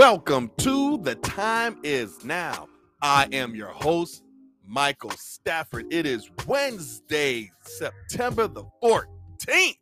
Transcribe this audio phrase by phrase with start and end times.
[0.00, 2.68] Welcome to The Time Is Now.
[3.02, 4.22] I am your host,
[4.66, 5.92] Michael Stafford.
[5.92, 9.74] It is Wednesday, September the 14th.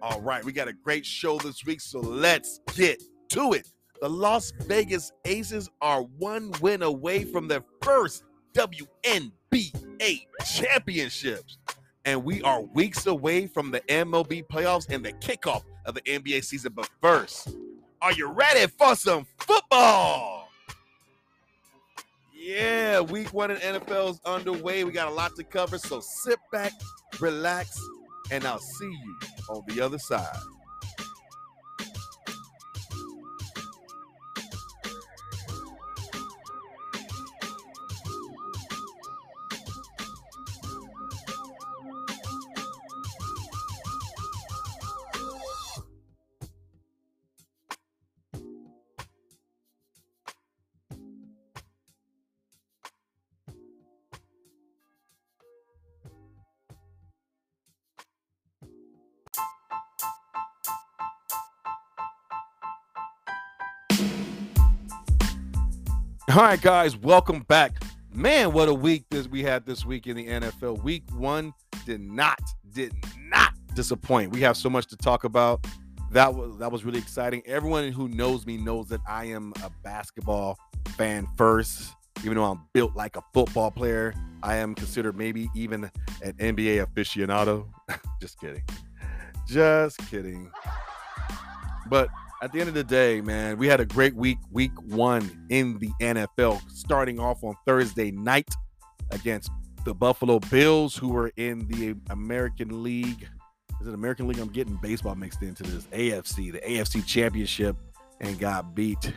[0.00, 3.70] All right, we got a great show this week, so let's get to it.
[4.00, 9.32] The Las Vegas Aces are one win away from their first WNBA
[10.46, 11.58] championships.
[12.06, 16.44] And we are weeks away from the MLB playoffs and the kickoff of the NBA
[16.44, 16.72] season.
[16.74, 17.54] But first,
[18.00, 20.48] are you ready for some football?
[22.34, 24.84] Yeah, week one in NFL is underway.
[24.84, 25.78] We got a lot to cover.
[25.78, 26.72] So sit back,
[27.20, 27.78] relax,
[28.30, 29.16] and I'll see you
[29.50, 30.36] on the other side.
[66.30, 67.82] All right, guys, welcome back.
[68.14, 70.80] Man, what a week this we had this week in the NFL.
[70.84, 71.52] Week one
[71.86, 72.38] did not,
[72.72, 74.30] did not disappoint.
[74.30, 75.66] We have so much to talk about.
[76.12, 77.42] That was that was really exciting.
[77.46, 80.56] Everyone who knows me knows that I am a basketball
[80.90, 81.96] fan first.
[82.22, 85.90] Even though I'm built like a football player, I am considered maybe even
[86.22, 87.66] an NBA aficionado.
[88.20, 88.62] Just kidding.
[89.48, 90.48] Just kidding.
[91.88, 92.08] But
[92.42, 95.78] at the end of the day, man, we had a great week, week one in
[95.78, 98.48] the NFL, starting off on Thursday night
[99.10, 99.50] against
[99.84, 103.28] the Buffalo Bills, who were in the American League.
[103.80, 104.38] Is it American League?
[104.38, 105.84] I'm getting baseball mixed into this.
[105.86, 107.76] AFC, the AFC Championship,
[108.20, 109.12] and got beat.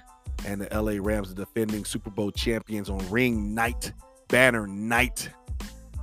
[0.46, 3.94] And the LA Rams are defending Super Bowl champions on ring night,
[4.28, 5.30] banner night.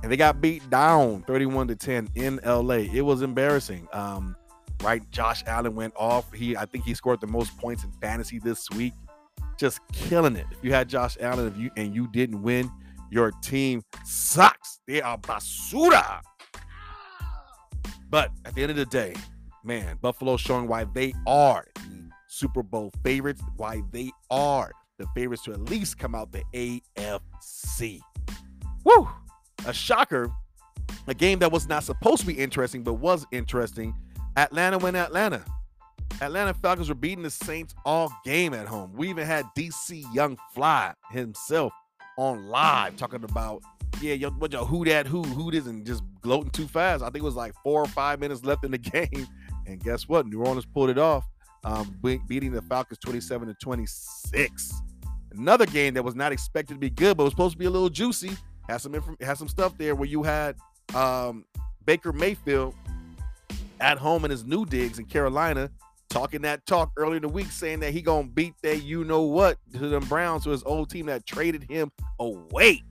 [0.01, 2.85] And they got beat down 31 to 10 in LA.
[2.91, 3.87] It was embarrassing.
[3.93, 4.35] Um,
[4.81, 5.09] right?
[5.11, 6.31] Josh Allen went off.
[6.33, 8.93] He, I think he scored the most points in fantasy this week.
[9.57, 10.47] Just killing it.
[10.51, 12.71] If you had Josh Allen, if you and you didn't win,
[13.11, 14.79] your team sucks.
[14.87, 16.21] They are basura.
[18.09, 19.15] But at the end of the day,
[19.63, 25.43] man, Buffalo showing why they are the Super Bowl favorites, why they are the favorites
[25.43, 27.99] to at least come out the AFC.
[28.83, 29.07] Woo!
[29.65, 30.31] A shocker.
[31.07, 33.93] A game that was not supposed to be interesting, but was interesting
[34.37, 35.43] Atlanta went Atlanta.
[36.21, 38.93] Atlanta Falcons were beating the Saints all game at home.
[38.95, 41.73] We even had DC Young Fly himself
[42.17, 43.63] on live talking about,
[44.01, 47.01] yeah, yo, what y'all who that who who this and just gloating too fast.
[47.01, 49.27] I think it was like four or five minutes left in the game,
[49.65, 50.27] and guess what?
[50.27, 51.25] New Orleans pulled it off,
[51.63, 54.73] um, beating the Falcons 27 to 26.
[55.33, 57.69] Another game that was not expected to be good, but was supposed to be a
[57.69, 58.31] little juicy.
[58.67, 60.55] Had some inf- had some stuff there where you had
[60.93, 61.45] um,
[61.85, 62.75] Baker Mayfield
[63.81, 65.69] at home in his new digs in Carolina,
[66.09, 69.23] talking that talk earlier in the week, saying that he gonna beat that you know
[69.23, 72.83] what to them Browns, to his old team that traded him away,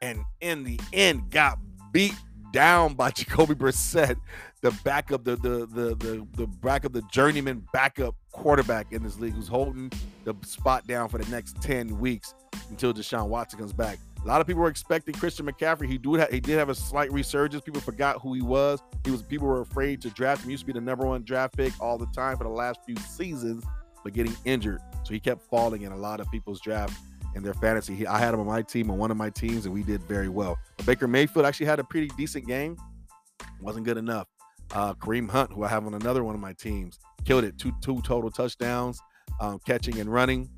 [0.00, 1.58] and in the end got
[1.92, 2.14] beat
[2.52, 4.16] down by Jacoby Brissett,
[4.62, 9.34] the backup, the the the the the backup, the journeyman backup quarterback in this league,
[9.34, 9.92] who's holding
[10.24, 12.34] the spot down for the next ten weeks
[12.70, 13.98] until Deshaun Watson comes back.
[14.26, 15.86] A lot of people were expecting Christian McCaffrey.
[15.86, 17.62] He do he did have a slight resurgence.
[17.62, 18.80] People forgot who he was.
[19.04, 20.48] He was people were afraid to draft him.
[20.48, 22.80] He used to be the number one draft pick all the time for the last
[22.84, 23.62] few seasons,
[24.02, 26.98] but getting injured, so he kept falling in a lot of people's draft
[27.36, 27.94] and their fantasy.
[27.94, 30.02] He, I had him on my team on one of my teams, and we did
[30.02, 30.58] very well.
[30.76, 32.76] But Baker Mayfield actually had a pretty decent game.
[33.60, 34.26] wasn't good enough.
[34.74, 37.56] Uh, Kareem Hunt, who I have on another one of my teams, killed it.
[37.58, 39.00] Two two total touchdowns,
[39.40, 40.50] um, catching and running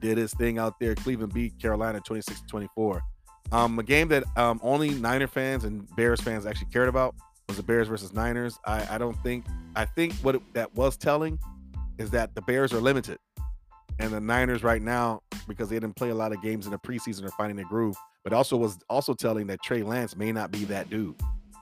[0.00, 0.94] did his thing out there.
[0.94, 3.02] Cleveland beat Carolina 26 24.
[3.52, 7.14] Um, a game that um, only Niner fans and Bears fans actually cared about
[7.48, 8.58] was the Bears versus Niners.
[8.64, 9.44] I, I don't think,
[9.74, 11.38] I think what it, that was telling
[11.98, 13.18] is that the Bears are limited.
[13.98, 16.78] And the Niners right now, because they didn't play a lot of games in the
[16.78, 17.96] preseason, are finding their groove.
[18.22, 21.16] But also was also telling that Trey Lance may not be that dude.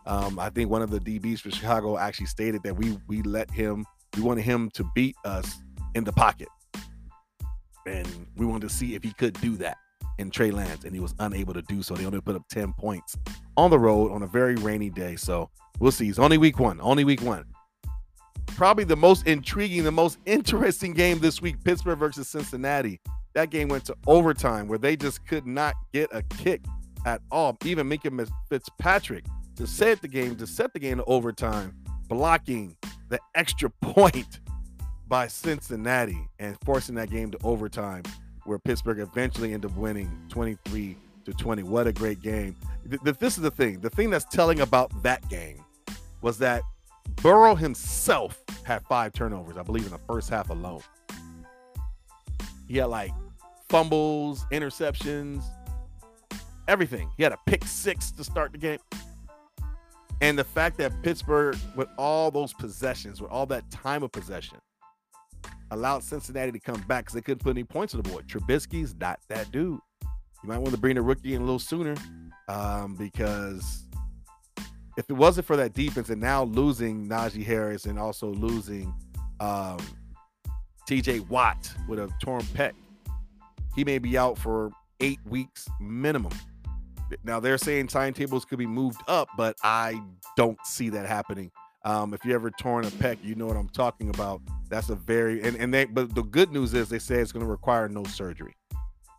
[0.06, 3.50] Um, I think one of the DBs for Chicago actually stated that we we let
[3.50, 3.84] him,
[4.16, 5.60] we wanted him to beat us
[5.94, 6.48] in the pocket
[7.88, 9.76] and we wanted to see if he could do that
[10.18, 11.94] in Trey Lance, and he was unable to do so.
[11.94, 13.16] They only put up 10 points
[13.56, 15.16] on the road on a very rainy day.
[15.16, 16.08] So we'll see.
[16.08, 16.80] It's only week one.
[16.80, 17.44] Only week one.
[18.48, 23.00] Probably the most intriguing, the most interesting game this week Pittsburgh versus Cincinnati.
[23.34, 26.62] That game went to overtime where they just could not get a kick
[27.06, 27.56] at all.
[27.64, 29.24] Even Minkah Fitzpatrick
[29.56, 31.76] to set the game, to set the game to overtime,
[32.08, 32.76] blocking
[33.08, 34.40] the extra point
[35.08, 38.02] by Cincinnati and forcing that game to overtime,
[38.44, 41.62] where Pittsburgh eventually ended up winning 23 to 20.
[41.62, 42.56] What a great game.
[42.84, 43.80] This is the thing.
[43.80, 45.64] The thing that's telling about that game
[46.20, 46.62] was that
[47.16, 50.82] Burrow himself had five turnovers, I believe, in the first half alone.
[52.66, 53.12] He had like
[53.68, 55.42] fumbles, interceptions,
[56.66, 57.10] everything.
[57.16, 58.78] He had a pick six to start the game.
[60.20, 64.58] And the fact that Pittsburgh, with all those possessions, with all that time of possession,
[65.70, 68.26] allowed Cincinnati to come back because they couldn't put any points on the board.
[68.26, 69.78] Trubisky's not that dude.
[70.02, 71.94] You might want to bring the rookie in a little sooner
[72.48, 73.84] um, because
[74.96, 78.94] if it wasn't for that defense and now losing Najee Harris and also losing
[79.40, 79.78] um,
[80.88, 82.72] TJ Watt with a torn pec,
[83.74, 84.70] he may be out for
[85.00, 86.32] eight weeks minimum.
[87.24, 90.00] Now they're saying timetables could be moved up, but I
[90.36, 91.50] don't see that happening.
[91.88, 94.42] Um, if you ever torn a pec, you know what I'm talking about.
[94.68, 95.86] That's a very and and they.
[95.86, 98.54] But the good news is they say it's going to require no surgery.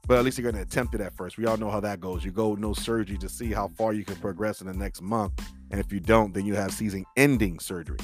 [0.08, 1.40] But at least you're going to attempt it at first.
[1.40, 2.24] We all know how that goes.
[2.24, 5.34] You go no surgery to see how far you can progress in the next month,
[5.72, 7.98] and if you don't, then you have season-ending surgery.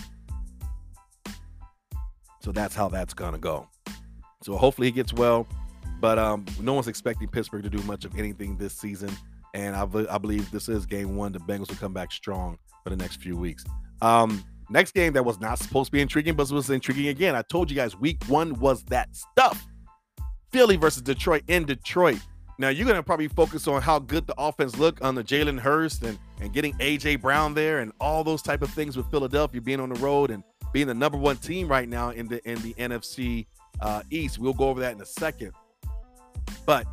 [2.41, 3.67] So that's how that's going to go.
[4.41, 5.47] So hopefully he gets well.
[5.99, 9.11] But um, no one's expecting Pittsburgh to do much of anything this season.
[9.53, 11.33] And I, I believe this is game one.
[11.33, 13.63] The Bengals will come back strong for the next few weeks.
[14.01, 17.35] Um, next game that was not supposed to be intriguing, but it was intriguing again.
[17.35, 19.65] I told you guys week one was that stuff.
[20.51, 22.19] Philly versus Detroit in Detroit.
[22.57, 26.01] Now you're gonna probably focus on how good the offense looked on the Jalen Hurts
[26.01, 29.79] and and getting AJ Brown there and all those type of things with Philadelphia being
[29.79, 32.73] on the road and being the number one team right now in the in the
[32.75, 33.45] NFC
[33.81, 34.39] uh, East.
[34.39, 35.51] We'll go over that in a second.
[36.65, 36.87] But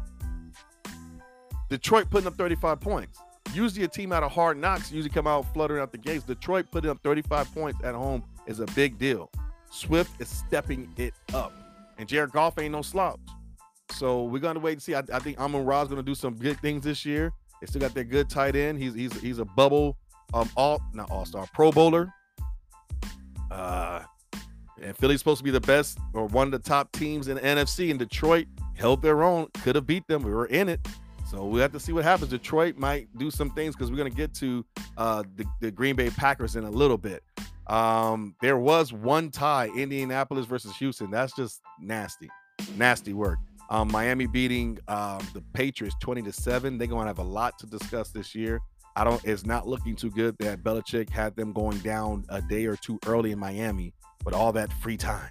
[1.68, 3.18] Detroit putting up 35 points.
[3.54, 6.24] Usually a team out of hard knocks usually come out fluttering out the gates.
[6.24, 9.30] Detroit putting up 35 points at home is a big deal.
[9.70, 11.52] Swift is stepping it up.
[11.98, 13.20] And Jared Goff ain't no slouch.
[13.90, 14.94] So we're gonna wait and see.
[14.94, 17.32] I, I think Amon Ra's gonna do some good things this year.
[17.60, 18.78] They still got their good tight end.
[18.78, 19.96] He's he's he's a bubble
[20.34, 22.12] um all not all-star pro bowler.
[23.50, 24.02] Uh
[24.82, 27.42] and Philly's supposed to be the best or one of the top teams in the
[27.42, 27.90] NFC.
[27.90, 30.22] And Detroit held their own, could have beat them.
[30.22, 30.80] We were in it.
[31.32, 32.29] So we have to see what happens.
[32.29, 34.62] Detroit might do some things because we're going to get to
[34.99, 37.23] uh, the, the, Green Bay Packers in a little bit.
[37.69, 41.11] Um, there was one tie, Indianapolis versus Houston.
[41.11, 42.29] That's just nasty,
[42.76, 43.38] nasty work.
[43.70, 46.76] Um, Miami beating um, the Patriots 20 to 7.
[46.76, 48.61] They're going to have a lot to discuss this year.
[48.94, 52.67] I don't, it's not looking too good that Belichick had them going down a day
[52.67, 53.94] or two early in Miami
[54.26, 55.31] with all that free time.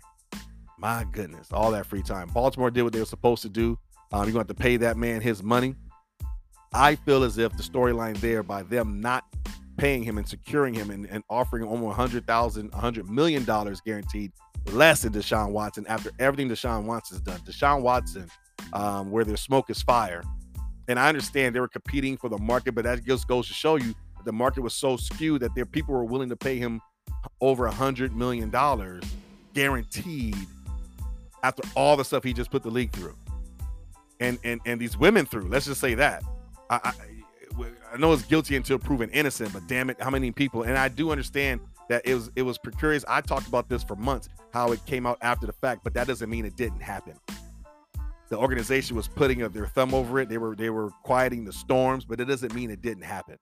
[0.79, 2.27] My goodness, all that free time.
[2.29, 3.77] Baltimore did what they were supposed to do.
[4.11, 5.75] Um, you're going to have to pay that man his money.
[6.73, 9.25] I feel as if the storyline there by them not
[9.77, 13.43] paying him and securing him and, and offering him almost $100,000, $100 million
[13.85, 14.31] guaranteed
[14.67, 17.39] less than Deshaun Watson after everything Deshaun Watson's done.
[17.39, 18.27] Deshaun Watson,
[18.73, 20.23] um, where there's smoke is fire.
[20.87, 23.75] And I understand they were competing for the market, but that just goes to show
[23.75, 26.79] you the market was so skewed that there people were willing to pay him
[27.39, 29.03] over a hundred million dollars
[29.53, 30.35] guaranteed
[31.43, 33.15] after all the stuff he just put the league through.
[34.19, 35.47] And and and these women through.
[35.47, 36.23] Let's just say that.
[36.71, 36.93] I, I,
[37.93, 40.63] I know it's guilty until proven innocent, but damn it, how many people?
[40.63, 41.59] And I do understand
[41.89, 43.03] that it was it was precarious.
[43.07, 46.07] I talked about this for months, how it came out after the fact, but that
[46.07, 47.19] doesn't mean it didn't happen.
[48.29, 50.29] The organization was putting their thumb over it.
[50.29, 53.37] They were they were quieting the storms, but it doesn't mean it didn't happen.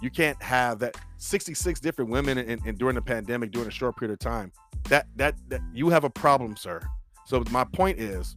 [0.00, 4.12] You can't have that 66 different women and during the pandemic during a short period
[4.12, 4.52] of time.
[4.88, 6.80] That that that you have a problem, sir.
[7.26, 8.36] So my point is,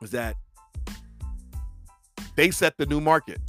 [0.00, 0.36] is that
[2.36, 3.40] they set the new market.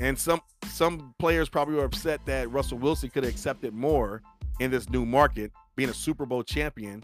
[0.00, 4.22] And some some players probably were upset that Russell Wilson could have accepted more
[4.60, 7.02] in this new market, being a Super Bowl champion,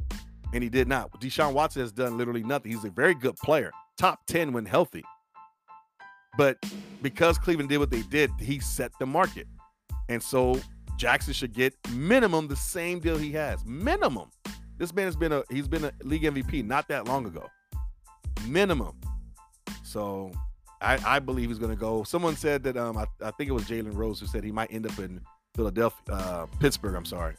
[0.52, 1.10] and he did not.
[1.20, 2.70] Deshaun Watson has done literally nothing.
[2.70, 5.02] He's a very good player, top 10 when healthy.
[6.36, 6.58] But
[7.02, 9.46] because Cleveland did what they did, he set the market.
[10.08, 10.60] And so
[10.96, 13.64] Jackson should get minimum the same deal he has.
[13.64, 14.30] Minimum.
[14.78, 17.48] This man has been a he's been a league MVP not that long ago.
[18.46, 19.00] Minimum.
[19.84, 20.32] So
[20.84, 22.04] I, I believe he's going to go.
[22.04, 24.72] Someone said that um, I, I think it was Jalen Rose who said he might
[24.72, 25.20] end up in
[25.56, 26.94] Philadelphia, uh, Pittsburgh.
[26.94, 27.36] I'm sorry,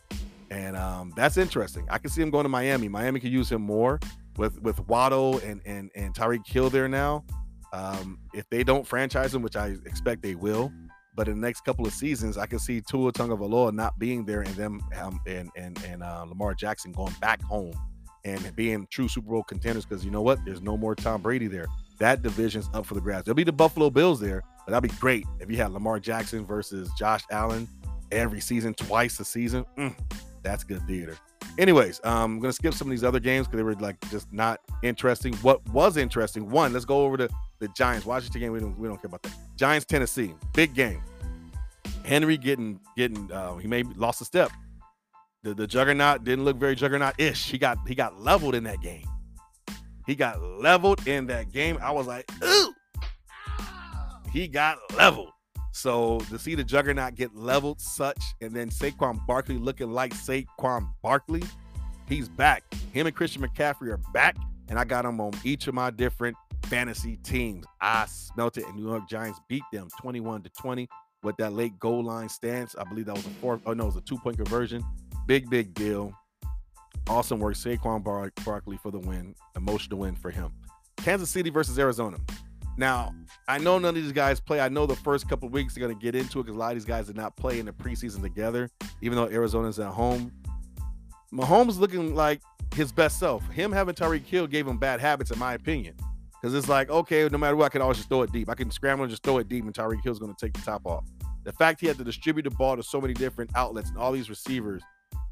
[0.49, 1.85] and um, that's interesting.
[1.89, 2.87] I can see him going to Miami.
[2.87, 3.99] Miami could use him more
[4.37, 7.23] with with Waddle and and and Tyreek Hill there now.
[7.71, 10.71] Um, if they don't franchise him, which I expect they will,
[11.15, 14.41] but in the next couple of seasons, I can see Tua Tagovailoa not being there
[14.41, 17.73] and them um, and and and uh, Lamar Jackson going back home
[18.23, 20.43] and being true Super Bowl contenders because you know what?
[20.45, 21.67] There's no more Tom Brady there
[21.99, 23.25] that division's up for the grabs.
[23.25, 26.45] There'll be the Buffalo Bills there, but that'd be great if you had Lamar Jackson
[26.45, 27.67] versus Josh Allen
[28.11, 29.65] every season, twice a season.
[29.77, 29.95] Mm,
[30.43, 31.17] that's good theater.
[31.57, 34.31] Anyways, um, I'm gonna skip some of these other games because they were like just
[34.33, 35.33] not interesting.
[35.35, 36.49] What was interesting?
[36.49, 38.51] One, let's go over to the Giants Washington game.
[38.51, 39.33] We don't we don't care about that.
[39.55, 41.01] Giants Tennessee, big game.
[42.03, 44.51] Henry getting getting uh, he may lost a step.
[45.43, 47.49] The the juggernaut didn't look very juggernaut-ish.
[47.49, 49.05] He got he got leveled in that game.
[50.05, 51.77] He got leveled in that game.
[51.81, 52.73] I was like, ooh,
[54.31, 55.31] he got leveled.
[55.71, 60.87] So to see the juggernaut get leveled such, and then Saquon Barkley looking like Saquon
[61.01, 61.43] Barkley,
[62.07, 62.63] he's back.
[62.93, 64.37] Him and Christian McCaffrey are back,
[64.69, 67.65] and I got them on each of my different fantasy teams.
[67.81, 70.87] I smelt it, and New York Giants beat them 21 to 20
[71.23, 72.75] with that late goal line stance.
[72.77, 73.59] I believe that was a four.
[73.65, 74.83] Oh no, it was a two point conversion.
[75.25, 76.13] Big big deal.
[77.07, 79.35] Awesome work, Saquon Bar- Barkley for the win.
[79.55, 80.51] Emotional win for him.
[80.97, 82.17] Kansas City versus Arizona.
[82.77, 83.13] Now,
[83.47, 84.59] I know none of these guys play.
[84.59, 86.71] I know the first couple weeks they're going to get into it because a lot
[86.71, 88.69] of these guys did not play in the preseason together,
[89.01, 90.31] even though Arizona's at home.
[91.31, 92.41] Mahomes looking like
[92.73, 93.47] his best self.
[93.49, 95.95] Him having Tyreek Hill gave him bad habits, in my opinion.
[96.41, 98.49] Because it's like, okay, no matter what, I can always just throw it deep.
[98.49, 100.61] I can scramble and just throw it deep, and Tyreek Hill's going to take the
[100.61, 101.05] top off.
[101.43, 104.11] The fact he had to distribute the ball to so many different outlets and all
[104.11, 104.81] these receivers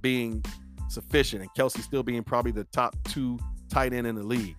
[0.02, 0.44] being
[0.94, 4.56] sufficient, and Kelce still being probably the top two tight end in the league,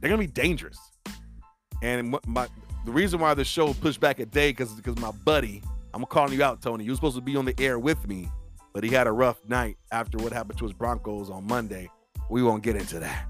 [0.00, 0.78] they're to be dangerous.
[1.82, 2.48] And my
[2.84, 5.62] the reason why the show pushed back a day because because my buddy,
[5.94, 6.84] I'm calling you out, Tony.
[6.84, 8.28] You were supposed to be on the air with me,
[8.72, 11.88] but he had a rough night after what happened to his Broncos on Monday.
[12.30, 13.26] We won't get into that.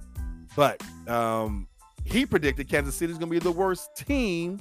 [0.57, 1.67] But um,
[2.05, 4.61] he predicted Kansas City is going to be the worst team,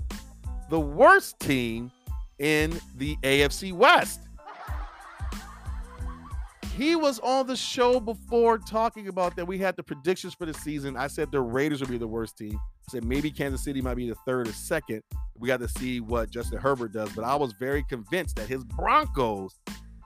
[0.69, 1.91] the worst team
[2.39, 4.21] in the AFC West.
[6.81, 9.45] He was on the show before talking about that.
[9.45, 10.97] We had the predictions for the season.
[10.97, 12.55] I said the Raiders would be the worst team.
[12.55, 15.03] I said maybe Kansas City might be the third or second.
[15.37, 17.11] We got to see what Justin Herbert does.
[17.11, 19.59] But I was very convinced that his Broncos,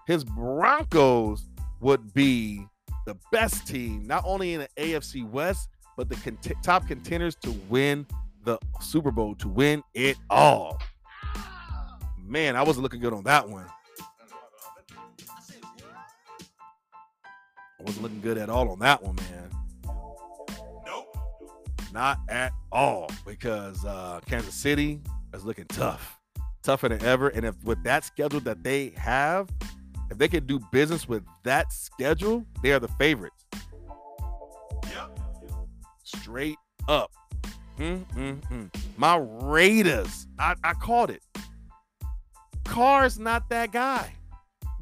[0.06, 1.48] his Broncos
[1.80, 2.68] would be
[3.06, 7.52] the best team, not only in the AFC West, but the cont- top contenders to
[7.70, 8.06] win
[8.44, 10.82] the Super Bowl, to win it all.
[12.22, 13.68] Man, I wasn't looking good on that one.
[17.86, 19.50] Wasn't looking good at all on that one, man.
[20.86, 21.18] Nope.
[21.94, 25.02] Not at all, because uh, Kansas City
[25.34, 26.20] is looking tough,
[26.64, 27.30] tougher than ever.
[27.30, 29.50] And if with that schedule that they have,
[30.10, 33.46] if they can do business with that schedule, they are the favorites.
[34.84, 35.20] Yep.
[36.04, 37.12] Straight up.
[37.78, 38.74] Mm-mm-mm.
[38.98, 41.22] My Raiders, I, I called it.
[42.64, 44.14] Carr's not that guy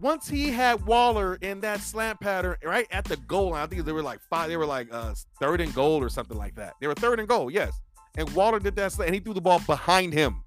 [0.03, 3.85] once he had Waller in that slant pattern right at the goal line, I think
[3.85, 6.73] they were like five, they were like uh, third and goal or something like that.
[6.81, 7.73] They were third and goal, yes.
[8.17, 10.43] And Waller did that slant, and he threw the ball behind him.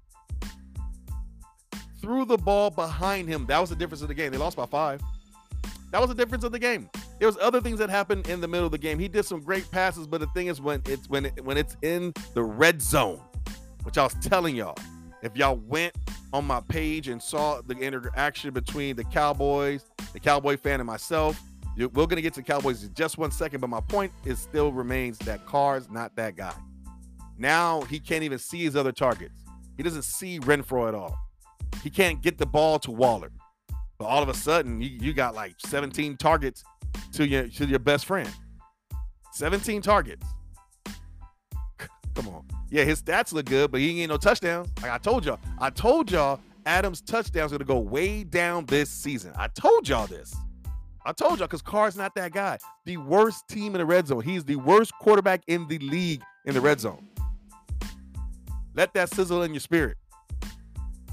[1.99, 3.47] Threw the ball behind him.
[3.47, 4.31] That was the difference of the game.
[4.31, 5.01] They lost by five.
[5.91, 6.89] That was the difference of the game.
[7.17, 8.99] There was other things that happened in the middle of the game.
[8.99, 11.75] He did some great passes, but the thing is when it's when it, when it's
[11.81, 13.19] in the red zone,
[13.83, 14.77] which I was telling y'all,
[15.21, 15.93] if y'all went
[16.33, 21.41] on my page and saw the interaction between the Cowboys, the Cowboy fan, and myself.
[21.77, 24.71] We're going to get to Cowboys in just one second, but my point is still
[24.71, 26.53] remains that Carr's not that guy.
[27.37, 29.43] Now he can't even see his other targets.
[29.77, 31.15] He doesn't see Renfro at all.
[31.83, 33.31] He can't get the ball to Waller.
[33.99, 36.63] But all of a sudden, you, you got like 17 targets
[37.13, 38.29] to your to your best friend.
[39.33, 40.25] 17 targets.
[42.15, 42.56] Come on.
[42.69, 44.69] Yeah, his stats look good, but he ain't no touchdowns.
[44.81, 48.89] Like I told y'all, I told y'all Adams' touchdowns are gonna go way down this
[48.89, 49.31] season.
[49.35, 50.35] I told y'all this.
[51.05, 52.57] I told y'all because Carr's not that guy.
[52.85, 54.21] The worst team in the red zone.
[54.21, 57.07] He's the worst quarterback in the league in the red zone.
[58.75, 59.97] Let that sizzle in your spirit.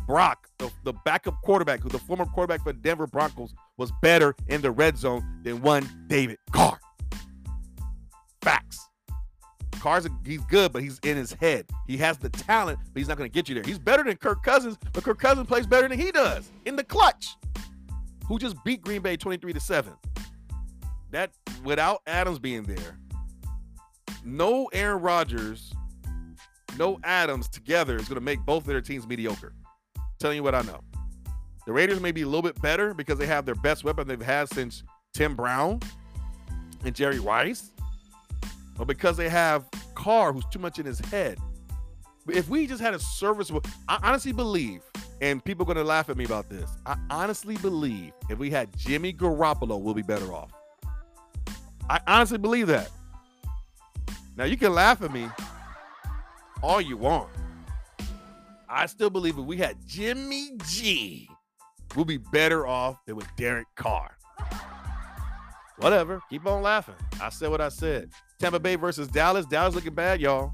[0.06, 4.60] Brock, the, the backup quarterback, who the former quarterback for Denver Broncos, was better in
[4.60, 6.78] the red zone than one David Carr.
[8.42, 8.83] Facts.
[9.84, 11.66] Carr's he's good, but he's in his head.
[11.86, 13.64] He has the talent, but he's not going to get you there.
[13.64, 16.82] He's better than Kirk Cousins, but Kirk Cousins plays better than he does in the
[16.82, 17.36] clutch.
[18.26, 19.92] Who just beat Green Bay 23 to 7.
[21.10, 21.32] That
[21.64, 22.98] without Adams being there,
[24.24, 25.70] no Aaron Rodgers,
[26.78, 29.52] no Adams together is going to make both of their teams mediocre.
[30.18, 30.80] Telling you what I know.
[31.66, 34.18] The Raiders may be a little bit better because they have their best weapon they've
[34.18, 35.80] had since Tim Brown
[36.86, 37.73] and Jerry Rice
[38.76, 39.64] but because they have
[39.94, 41.38] Carr, who's too much in his head.
[42.26, 44.80] If we just had a serviceable, I honestly believe,
[45.20, 46.70] and people are going to laugh at me about this.
[46.86, 50.50] I honestly believe if we had Jimmy Garoppolo, we'll be better off.
[51.88, 52.90] I honestly believe that.
[54.36, 55.28] Now you can laugh at me
[56.62, 57.28] all you want.
[58.68, 61.28] I still believe if we had Jimmy G,
[61.94, 64.16] we'll be better off than with Derek Carr.
[65.76, 66.22] Whatever.
[66.30, 66.94] Keep on laughing.
[67.20, 68.10] I said what I said.
[68.38, 69.46] Tampa Bay versus Dallas.
[69.46, 70.52] Dallas looking bad, y'all.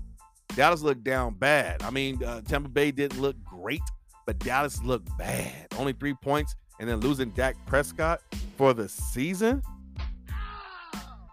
[0.56, 1.82] Dallas looked down bad.
[1.82, 3.82] I mean, uh, Tampa Bay didn't look great,
[4.26, 5.68] but Dallas looked bad.
[5.78, 8.20] Only three points, and then losing Dak Prescott
[8.56, 9.62] for the season.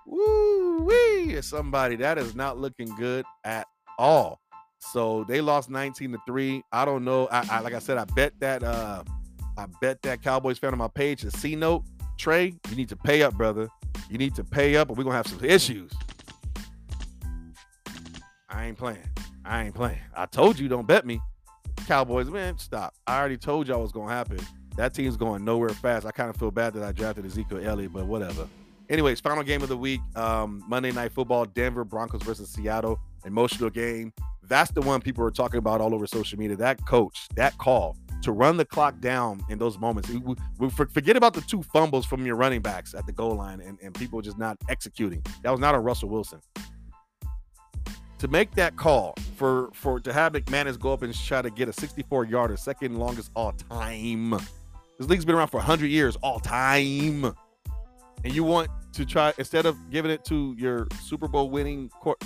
[0.05, 1.41] Woo wee!
[1.41, 4.39] Somebody that is not looking good at all.
[4.79, 6.63] So they lost 19 to 3.
[6.71, 7.27] I don't know.
[7.31, 9.03] I, I like I said, I bet that uh
[9.57, 11.83] I bet that Cowboys fan on my page, a C note.
[12.17, 13.67] Trey, you need to pay up, brother.
[14.09, 15.91] You need to pay up, or we're gonna have some issues.
[18.49, 19.03] I ain't playing.
[19.45, 19.99] I ain't playing.
[20.15, 21.19] I told you don't bet me.
[21.85, 22.93] Cowboys, man, stop.
[23.05, 24.39] I already told y'all what's gonna happen.
[24.77, 26.05] That team's going nowhere fast.
[26.05, 28.47] I kind of feel bad that I drafted Ezekiel Elliott, but whatever.
[28.89, 29.99] Anyways, final game of the week.
[30.15, 32.99] Um, Monday Night Football, Denver Broncos versus Seattle.
[33.25, 34.13] Emotional game.
[34.43, 36.55] That's the one people are talking about all over social media.
[36.55, 40.09] That coach, that call to run the clock down in those moments.
[40.09, 43.61] We, we, forget about the two fumbles from your running backs at the goal line
[43.61, 45.23] and, and people just not executing.
[45.43, 46.39] That was not a Russell Wilson.
[48.19, 51.69] To make that call for for to have McManus go up and try to get
[51.69, 54.31] a 64 yarder, second longest all time.
[54.97, 57.25] This league's been around for 100 years, all time.
[58.23, 62.23] And you want to try instead of giving it to your Super Bowl winning court,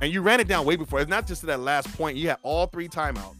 [0.00, 1.00] and you ran it down way before.
[1.00, 2.16] It's not just to that last point.
[2.16, 3.36] You had all three timeouts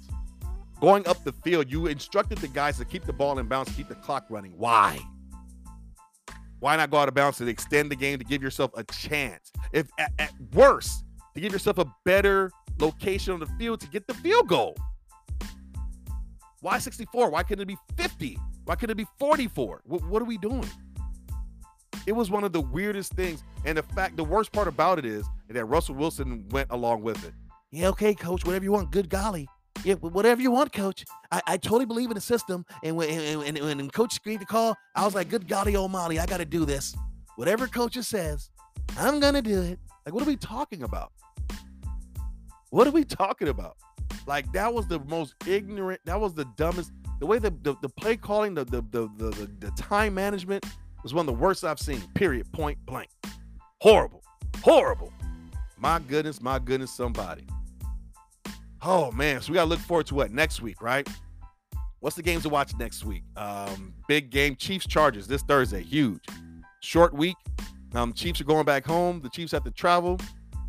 [0.80, 1.70] going up the field.
[1.70, 4.52] You instructed the guys to keep the ball in bounds, keep the clock running.
[4.58, 4.98] Why?
[6.58, 9.50] Why not go out of bounds to extend the game to give yourself a chance?
[9.72, 14.06] If at, at worst, to give yourself a better location on the field to get
[14.06, 14.76] the field goal.
[16.60, 17.30] Why 64?
[17.30, 18.38] Why couldn't it be 50?
[18.64, 19.82] Why couldn't it be 44?
[19.84, 20.68] What, what are we doing?
[22.06, 23.42] It was one of the weirdest things.
[23.64, 27.24] And the fact, the worst part about it is that Russell Wilson went along with
[27.24, 27.32] it.
[27.70, 28.90] Yeah, okay, coach, whatever you want.
[28.90, 29.48] Good golly.
[29.84, 31.04] Yeah, whatever you want, coach.
[31.30, 32.66] I, I totally believe in the system.
[32.82, 36.18] And when, and, and when coach screamed the call, I was like, good golly Molly,
[36.18, 36.94] I got to do this.
[37.36, 38.50] Whatever coach says,
[38.98, 39.78] I'm going to do it.
[40.04, 41.12] Like, what are we talking about?
[42.70, 43.76] What are we talking about?
[44.26, 46.92] Like, that was the most ignorant, that was the dumbest.
[47.18, 50.64] The way the, the, the play calling, the, the, the, the, the time management
[51.02, 53.10] was one of the worst I've seen, period, point blank.
[53.80, 54.22] Horrible.
[54.62, 55.12] Horrible.
[55.78, 57.46] My goodness, my goodness, somebody.
[58.82, 61.08] Oh man, so we gotta look forward to what next week, right?
[62.00, 63.24] What's the games to watch next week?
[63.36, 66.24] Um, big game, Chiefs Chargers this Thursday, huge.
[66.80, 67.36] Short week.
[67.94, 69.20] Um, Chiefs are going back home.
[69.20, 70.18] The Chiefs have to travel.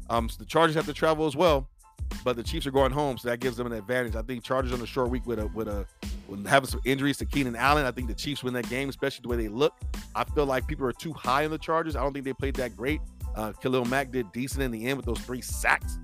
[0.10, 1.70] Um, so the Chargers have to travel as well,
[2.24, 4.16] but the Chiefs are going home, so that gives them an advantage.
[4.16, 5.86] I think Chargers on a short week with a with a
[6.28, 7.86] with having some injuries to Keenan Allen.
[7.86, 9.74] I think the Chiefs win that game, especially the way they look.
[10.16, 11.96] I feel like people are too high on the Chargers.
[11.96, 13.02] I don't think they played that great.
[13.36, 16.00] Uh, Khalil Mack did decent in the end with those three sacks.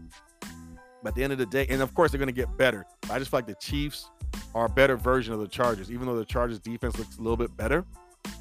[1.04, 2.86] But at the end of the day, and of course they're going to get better.
[3.12, 4.10] I just feel like the Chiefs
[4.56, 5.92] are a better version of the Chargers.
[5.92, 7.86] Even though the Chargers defense looks a little bit better,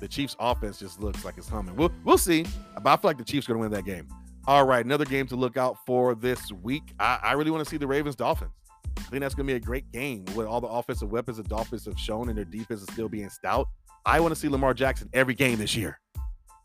[0.01, 1.77] the Chiefs offense just looks like it's humming.
[1.77, 2.47] We'll we'll see.
[2.75, 4.09] But I feel like the Chiefs are going to win that game.
[4.49, 6.95] All right, another game to look out for this week.
[7.01, 8.53] I, I really want to see the Ravens Dolphins.
[8.97, 11.43] I think that's going to be a great game with all the offensive weapons the
[11.43, 13.69] Dolphins have shown and their defense is still being stout.
[14.05, 15.99] I want to see Lamar Jackson every game this year.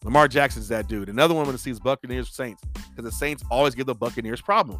[0.03, 1.09] Lamar Jackson's that dude.
[1.09, 3.95] Another one I want to see is Buccaneers Saints because the Saints always give the
[3.95, 4.79] Buccaneers problem.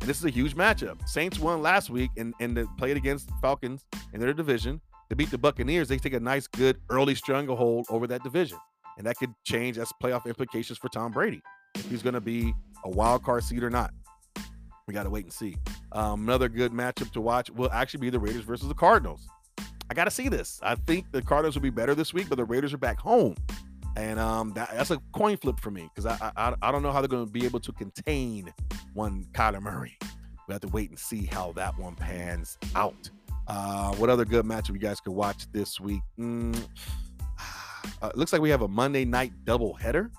[0.00, 1.04] And this is a huge matchup.
[1.08, 4.80] Saints won last week and, and they played against Falcons in their division.
[5.10, 8.58] To beat the Buccaneers, they take a nice, good early stranglehold over that division.
[8.98, 11.42] And that could change as playoff implications for Tom Brady
[11.78, 13.92] if he's going to be a wild card seed or not.
[14.86, 15.56] We got to wait and see.
[15.92, 19.28] Um, another good matchup to watch will actually be the Raiders versus the Cardinals.
[19.90, 20.60] I got to see this.
[20.62, 23.34] I think the Cardinals will be better this week, but the Raiders are back home.
[23.96, 26.92] And um, that, that's a coin flip for me because I, I I don't know
[26.92, 28.52] how they're going to be able to contain
[28.92, 29.96] one Kyler Murray.
[30.46, 33.10] We have to wait and see how that one pans out.
[33.48, 36.02] Uh, what other good matchup you guys could watch this week?
[36.18, 36.56] Mm,
[38.02, 40.10] uh, looks like we have a Monday night double header.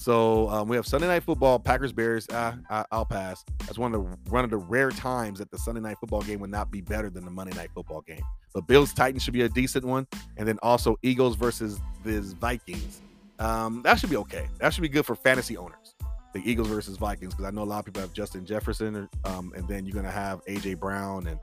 [0.00, 2.26] So um, we have Sunday night football, Packers Bears.
[2.30, 3.44] Uh, I, will pass.
[3.58, 6.40] That's one of the one of the rare times that the Sunday night football game
[6.40, 8.22] would not be better than the Monday night football game.
[8.54, 10.06] But Bills Titans should be a decent one,
[10.38, 13.02] and then also Eagles versus the Vikings.
[13.40, 14.48] Um, that should be okay.
[14.58, 15.94] That should be good for fantasy owners.
[16.32, 19.52] The Eagles versus Vikings, because I know a lot of people have Justin Jefferson, um,
[19.54, 21.38] and then you're gonna have AJ Brown and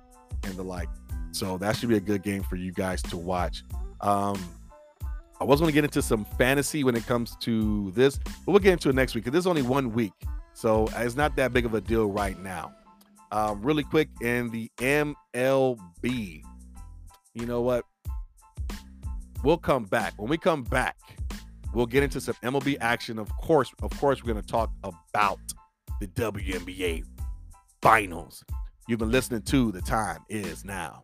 [0.46, 0.89] and the like.
[1.32, 3.63] So that should be a good game for you guys to watch.
[4.02, 4.39] Um,
[5.39, 8.60] I was going to get into some fantasy when it comes to this, but we'll
[8.60, 10.13] get into it next week because this is only one week.
[10.54, 12.73] So it's not that big of a deal right now.
[13.32, 16.41] Um, really quick in the MLB,
[17.34, 17.86] you know what?
[19.43, 20.13] We'll come back.
[20.17, 20.97] When we come back,
[21.73, 23.19] we'll get into some MLB action.
[23.19, 25.39] Of course, of course, we're going to talk about
[26.00, 27.04] the WNBA
[27.82, 28.43] finals.
[28.88, 31.04] You've been listening to The Time Is Now.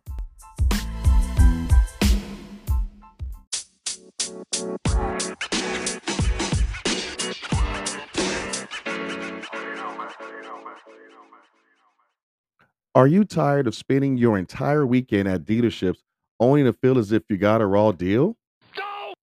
[12.96, 15.98] Are you tired of spending your entire weekend at dealerships
[16.38, 18.36] only to feel as if you got a raw deal?
[18.76, 19.14] No!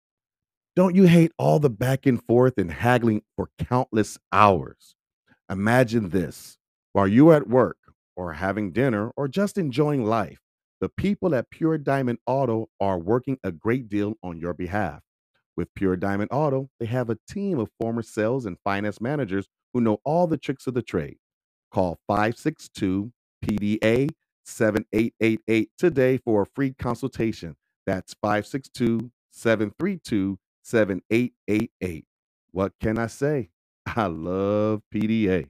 [0.75, 4.97] Don't you hate all the back and forth and haggling for countless hours?
[5.49, 6.59] Imagine this
[6.93, 7.77] while you're at work
[8.17, 10.41] or having dinner or just enjoying life,
[10.81, 15.03] the people at Pure Diamond Auto are working a great deal on your behalf.
[15.61, 19.83] With Pure Diamond Auto, they have a team of former sales and finance managers who
[19.83, 21.19] know all the tricks of the trade.
[21.71, 23.13] Call 562
[23.45, 24.09] PDA
[24.47, 27.57] 7888 today for a free consultation.
[27.87, 32.07] That's 562 732 7888.
[32.53, 33.51] What can I say?
[33.87, 35.47] I love PDA.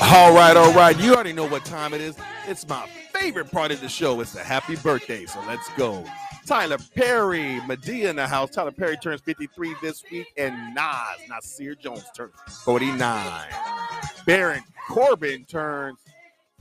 [0.00, 0.98] All right, all right.
[0.98, 2.16] You already know what time it is.
[2.48, 2.88] It's my
[3.20, 4.20] favorite part of the show.
[4.20, 5.26] It's the happy birthday.
[5.26, 6.04] So let's go.
[6.46, 8.50] Tyler Perry, Madea in the house.
[8.50, 12.32] Tyler Perry turns 53 this week, and Nas, Nasir Jones turns
[12.64, 13.48] 49.
[14.26, 15.98] Baron Corbin turns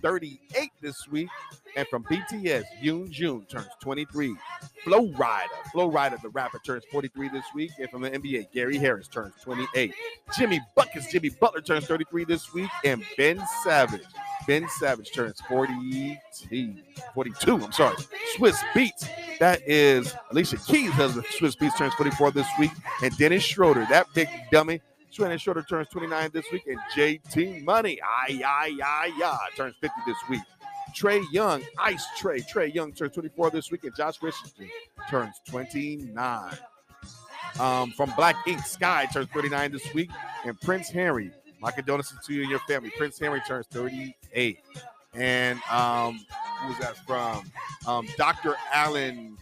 [0.06, 1.28] 38 this week.
[1.76, 4.36] And from BTS, Yoon Jun turns 23.
[4.84, 7.72] Flo Rida, Flo Rida, the rapper, turns 43 this week.
[7.80, 9.96] And from the NBA, Gary Harris turns 28.
[10.38, 12.70] Jimmy Buckets, Jimmy Butler turns 33 this week.
[12.86, 14.04] And Ben Savage,
[14.46, 16.76] Ben Savage turns 42.
[17.16, 17.96] 42, I'm sorry.
[18.38, 21.26] Swizz Beatz, that is Alicia Keys' husband.
[21.26, 22.72] Swizz Beatz turns 44 this week.
[23.02, 24.82] And Dennis Schroeder, that big dummy,
[25.24, 26.64] Dennis Shorter turns 29 this week.
[26.68, 30.42] And JT Money, ay, ay, ay, ay, turns 50 this week.
[30.96, 32.42] Trae Young, Ice Trae.
[32.50, 34.70] Trae Young turns 24 this week, and Josh Richardson
[35.10, 36.58] turns 29.
[37.60, 40.10] Um, from Black Ink, Sky turns 39 this week,
[40.46, 42.92] and Prince Harry, my condolences to you and your family.
[42.98, 44.60] Prince Harry turns 38.
[45.14, 46.20] And um,
[46.62, 47.50] who was that from?
[47.88, 48.56] Um, Dr.
[48.74, 49.38] Alan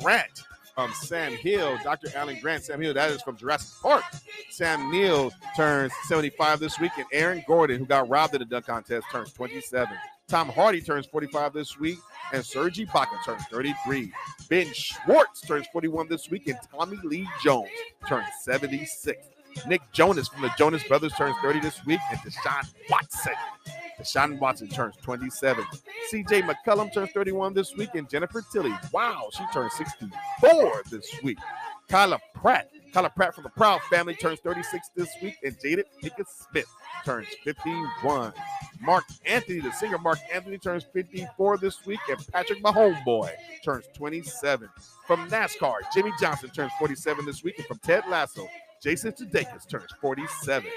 [0.00, 0.42] Grant
[0.76, 1.78] from Sam Hill.
[1.82, 2.08] Dr.
[2.14, 4.04] Alan Grant, Sam Hill, that is from Jurassic Park.
[4.50, 8.66] Sam Neill turns 75 this week, and Aaron Gordon, who got robbed in the dunk
[8.66, 9.96] contest, turns 27.
[10.28, 11.98] Tom Hardy turns 45 this week,
[12.32, 14.12] and Serge Ibaka turns 33.
[14.50, 17.70] Ben Schwartz turns 41 this week, and Tommy Lee Jones
[18.06, 19.35] turns 76.
[19.66, 23.34] Nick Jonas from the Jonas Brothers turns 30 this week, and Deshaun Watson.
[23.98, 25.64] Deshaun Watson turns 27.
[26.12, 31.38] CJ McCollum turns 31 this week, and Jennifer Tilly, wow, she turns 64 this week.
[31.88, 36.26] Kyla Pratt, Kyla Pratt from the Proud family turns 36 this week, and Jada Pinkett
[36.28, 36.66] Smith
[37.04, 38.32] turns 51.
[38.80, 43.30] Marc Anthony, the singer Marc Anthony, turns 54 this week, and Patrick Mahomeboy
[43.64, 44.68] turns 27.
[45.06, 48.48] From NASCAR, Jimmie Johnson turns 47 this week, and from Ted Lasso,
[48.82, 50.70] Jason Sudeikis turns 47.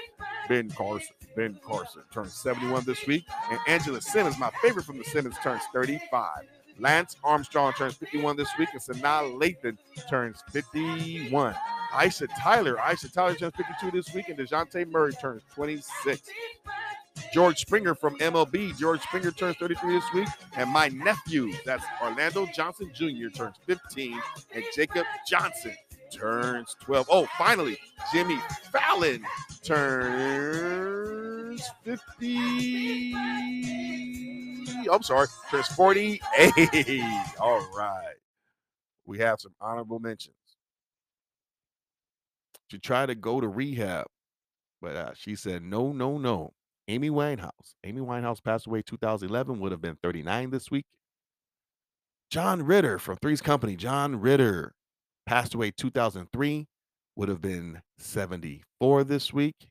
[0.48, 5.04] Ben Carson, Ben Carson turns 71 this week, and Angela Simmons, my favorite from the
[5.04, 6.44] Simmons, turns 35.
[6.78, 9.76] Lance Armstrong turns 51 this week, and Sanaa Lathan
[10.08, 11.54] turns 51.
[11.92, 16.28] Aisha Tyler, Aisha Tyler turns 52 this week, and Dejounte Murray turns 26.
[17.32, 18.76] George Springer from MLB.
[18.78, 20.28] George Springer turns 33 this week.
[20.56, 24.20] And my nephew, that's Orlando Johnson Jr., turns 15.
[24.54, 25.74] And Jacob Johnson
[26.12, 27.08] turns 12.
[27.10, 27.78] Oh, finally,
[28.12, 28.38] Jimmy
[28.72, 29.24] Fallon
[29.62, 33.14] turns 50.
[34.90, 36.22] I'm sorry, turns 48.
[37.40, 38.14] All right.
[39.06, 40.34] We have some honorable mentions.
[42.70, 44.06] She tried to go to rehab,
[44.80, 46.52] but uh, she said, no, no, no.
[46.86, 47.74] Amy Winehouse.
[47.84, 50.84] Amy Winehouse passed away 2011, would have been 39 this week.
[52.30, 53.74] John Ritter from Three's Company.
[53.74, 54.72] John Ritter
[55.30, 56.66] passed away 2003,
[57.14, 59.68] would have been 74 this week.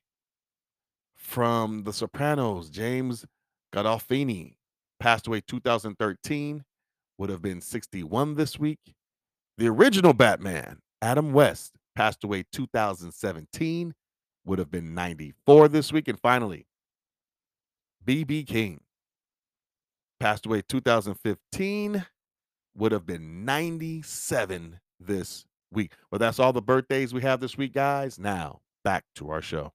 [1.14, 3.26] From The Sopranos, James
[3.70, 4.54] Gandolfini
[5.00, 6.64] passed away 2013,
[7.18, 8.78] would have been 61 this week.
[9.58, 13.92] The original Batman, Adam West, passed away 2017,
[14.46, 16.08] would have been 94 this week.
[16.08, 16.64] And finally,
[18.06, 18.80] BB King
[20.20, 22.06] passed away 2015,
[22.74, 25.92] would have been 97 this week.
[26.10, 28.18] Well, that's all the birthdays we have this week, guys.
[28.18, 29.72] Now, back to our show.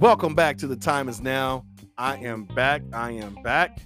[0.00, 1.64] Welcome back to the time is now.
[1.96, 2.82] I am back.
[2.92, 3.78] I am back.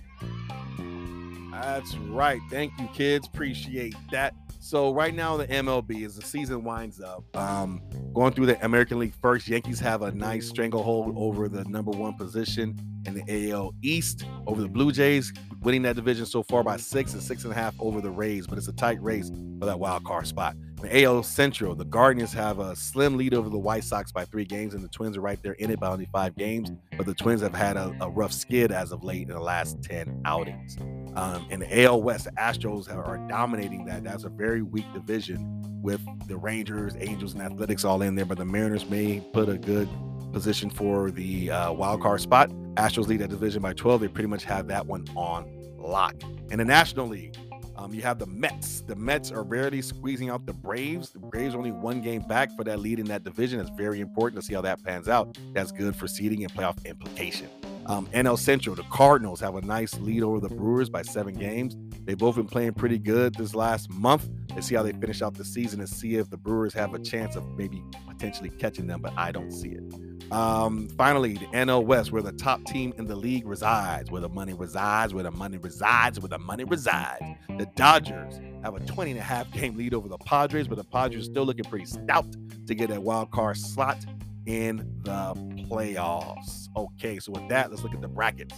[1.51, 2.41] That's right.
[2.51, 3.27] Thank you, kids.
[3.27, 4.35] Appreciate that.
[4.67, 7.81] So right now the MLB as the season winds up, um,
[8.13, 12.15] going through the American League first, Yankees have a nice stranglehold over the number one
[12.15, 12.77] position
[13.07, 17.13] in the AL East over the Blue Jays, winning that division so far by six
[17.13, 18.49] and six and a half over the Rays.
[18.49, 20.57] But it's a tight race for that wild card spot.
[20.83, 24.45] The AL Central, the Guardians have a slim lead over the White Sox by three
[24.45, 26.71] games, and the Twins are right there in it by only five games.
[26.99, 29.83] But the Twins have had a, a rough skid as of late in the last
[29.83, 30.77] 10 outings.
[31.17, 34.05] Um, in the AL West, the Astros are dominating that.
[34.05, 38.37] That's a very weak division with the Rangers, Angels, and Athletics all in there, but
[38.37, 39.89] the Mariners may put a good
[40.33, 42.51] position for the uh, wild card spot.
[42.75, 44.03] Astros lead that division by 12.
[44.03, 46.15] They pretty much have that one on lock.
[46.51, 47.35] In the National League,
[47.77, 48.81] um, you have the Mets.
[48.81, 51.11] The Mets are barely squeezing out the Braves.
[51.11, 53.61] The Braves are only one game back for that lead in that division.
[53.61, 55.37] It's very important to see how that pans out.
[55.53, 57.49] That's good for seeding and playoff implication.
[57.87, 61.77] Um, NL Central, the Cardinals have a nice lead over the Brewers by seven games.
[62.05, 64.29] They've both been playing pretty good this last month.
[64.55, 66.99] Let's see how they finish out the season and see if the Brewers have a
[66.99, 70.06] chance of maybe potentially catching them, but I don't see it.
[70.31, 74.29] Um, finally, the NL West, where the top team in the league resides, where the
[74.29, 77.25] money resides, where the money resides, where the money resides.
[77.59, 80.85] The Dodgers have a 20 and a half game lead over the Padres, but the
[80.85, 82.27] Padres are still looking pretty stout
[82.67, 84.05] to get that wild card slot
[84.47, 85.35] in the
[85.69, 86.69] playoffs.
[86.77, 88.55] Okay, so with that, let's look at the brackets.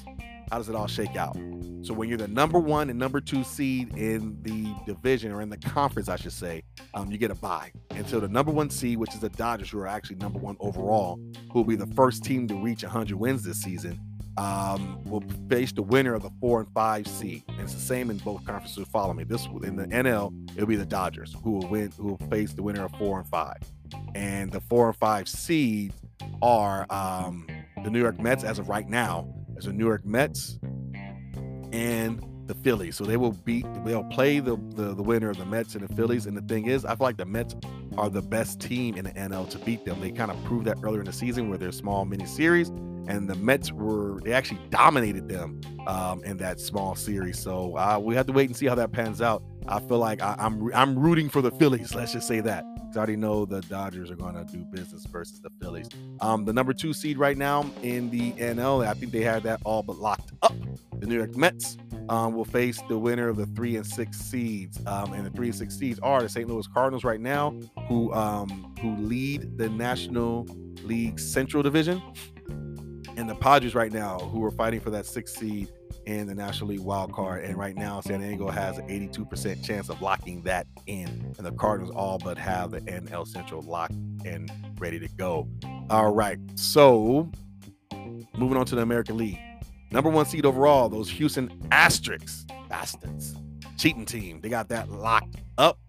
[0.50, 1.36] How does it all shake out?
[1.82, 5.48] So when you're the number one and number two seed in the division or in
[5.48, 6.62] the conference, I should say,
[6.94, 7.70] um, you get a bye.
[7.90, 10.56] And so the number one seed, which is the Dodgers, who are actually number one
[10.60, 11.20] overall,
[11.52, 14.00] who will be the first team to reach 100 wins this season,
[14.38, 17.42] um, will face the winner of the four and five seed.
[17.48, 18.86] And it's the same in both conferences.
[18.88, 19.24] Follow me.
[19.24, 22.62] This in the NL, it'll be the Dodgers who will win, who will face the
[22.62, 23.58] winner of four and five.
[24.14, 25.94] And the four and five seeds
[26.42, 27.46] are um,
[27.82, 29.32] the New York Mets as of right now.
[29.58, 30.60] As the New York Mets
[31.72, 32.96] and the Phillies.
[32.96, 35.94] So they will beat, they'll play the, the, the winner of the Mets and the
[35.94, 36.26] Phillies.
[36.26, 37.56] And the thing is, I feel like the Mets
[37.96, 40.00] are the best team in the NL to beat them.
[40.00, 42.70] They kind of proved that earlier in the season where they're small mini series,
[43.08, 47.38] and the Mets were they actually dominated them um, in that small series.
[47.38, 49.42] So uh, we have to wait and see how that pans out.
[49.66, 51.94] I feel like I, I'm I'm rooting for the Phillies.
[51.96, 52.64] Let's just say that.
[52.94, 55.88] I already know the Dodgers are going to do business versus the Phillies.
[56.20, 59.60] Um, the number two seed right now in the NL, I think they have that
[59.64, 60.54] all but locked up.
[60.98, 61.76] The New York Mets
[62.08, 65.48] um, will face the winner of the three and six seeds, um, and the three
[65.48, 66.48] and six seeds are the St.
[66.48, 67.54] Louis Cardinals right now,
[67.88, 70.46] who um, who lead the National
[70.82, 72.02] League Central Division,
[73.18, 75.68] and the Padres right now, who are fighting for that sixth seed
[76.06, 77.44] in the National League wild card.
[77.44, 81.34] And right now, San Diego has an 82% chance of locking that in.
[81.36, 85.48] And the Cardinals all but have the NL Central locked and ready to go.
[85.90, 86.38] All right.
[86.54, 87.28] So
[88.36, 89.40] moving on to the American League.
[89.90, 93.34] Number one seed overall, those Houston Asterix bastards,
[93.76, 94.40] cheating team.
[94.40, 95.80] They got that locked up.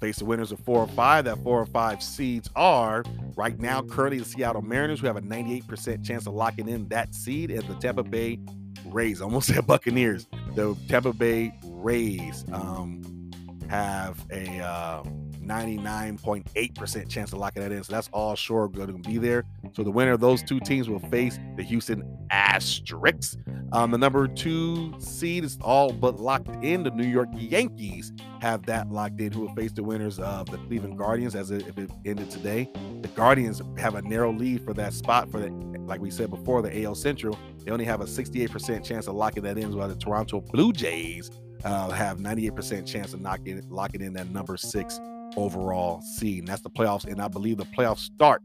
[0.00, 1.24] Face the winners of four or five.
[1.24, 3.04] That four or five seeds are
[3.36, 7.14] right now currently the Seattle Mariners, who have a 98% chance of locking in that
[7.14, 8.38] seed, and the Tampa Bay
[8.86, 9.20] Rays.
[9.28, 10.26] almost said Buccaneers.
[10.54, 13.30] The Tampa Bay Rays um,
[13.68, 15.02] have a uh,
[15.48, 17.82] 99.8% chance of locking that in.
[17.82, 19.44] So that's all sure going to be there.
[19.72, 23.36] So the winner of those two teams will face the Houston Asterix.
[23.72, 26.82] Um, the number two seed is all but locked in.
[26.82, 30.58] The New York Yankees have that locked in, who will face the winners of the
[30.58, 32.70] Cleveland Guardians as it, if it ended today.
[33.02, 35.50] The Guardians have a narrow lead for that spot for the,
[35.86, 37.38] like we said before, the AL Central.
[37.64, 41.30] They only have a 68% chance of locking that in, while the Toronto Blue Jays
[41.64, 45.00] uh, have 98% chance of knocking locking in that number six
[45.38, 46.40] overall seed.
[46.40, 47.04] And that's the playoffs.
[47.04, 48.42] And I believe the playoffs start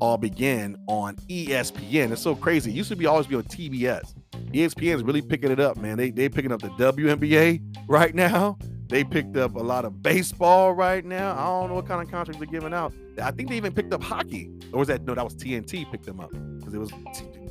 [0.00, 2.12] all begin on ESPN.
[2.12, 2.70] It's so crazy.
[2.70, 4.14] It used to be always be on TBS.
[4.52, 5.96] ESPN is really picking it up, man.
[5.96, 8.56] They they picking up the WNBA right now.
[8.88, 11.32] They picked up a lot of baseball right now.
[11.32, 12.94] I don't know what kind of contracts they're giving out.
[13.22, 14.50] I think they even picked up hockey.
[14.72, 15.14] Or was that no?
[15.14, 16.90] That was TNT picked them up because it was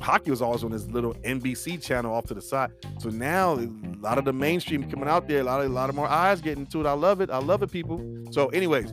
[0.00, 2.70] hockey was always on this little NBC channel off to the side.
[2.98, 3.68] So now a
[4.00, 5.40] lot of the mainstream coming out there.
[5.40, 6.86] A lot of a lot of more eyes getting to it.
[6.86, 7.30] I love it.
[7.30, 8.04] I love it, people.
[8.30, 8.92] So, anyways,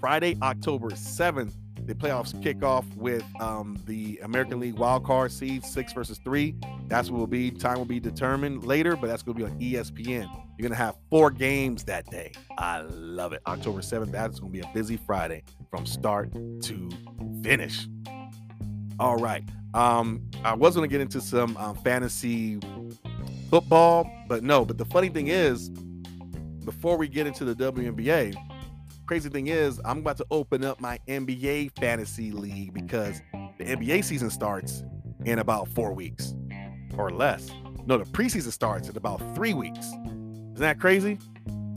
[0.00, 1.54] Friday, October seventh
[1.86, 6.54] the playoffs kick off with um, the American League wild card seed six versus three.
[6.88, 7.50] That's what will be.
[7.50, 10.28] Time will be determined later, but that's going to be on ESPN.
[10.58, 12.32] You're going to have four games that day.
[12.58, 13.42] I love it.
[13.46, 14.10] October 7th.
[14.10, 16.90] That's going to be a busy Friday from start to
[17.42, 17.86] finish.
[18.98, 19.44] All right.
[19.74, 22.58] Um, I was going to get into some um, fantasy
[23.50, 24.64] football, but no.
[24.64, 25.68] But the funny thing is,
[26.64, 28.34] before we get into the WNBA,
[29.06, 33.22] crazy thing is, I'm about to open up my NBA fantasy league because
[33.58, 34.82] the NBA season starts
[35.24, 36.34] in about four weeks
[36.98, 37.50] or less.
[37.86, 39.86] No, the preseason starts in about three weeks.
[39.86, 41.18] Isn't that crazy?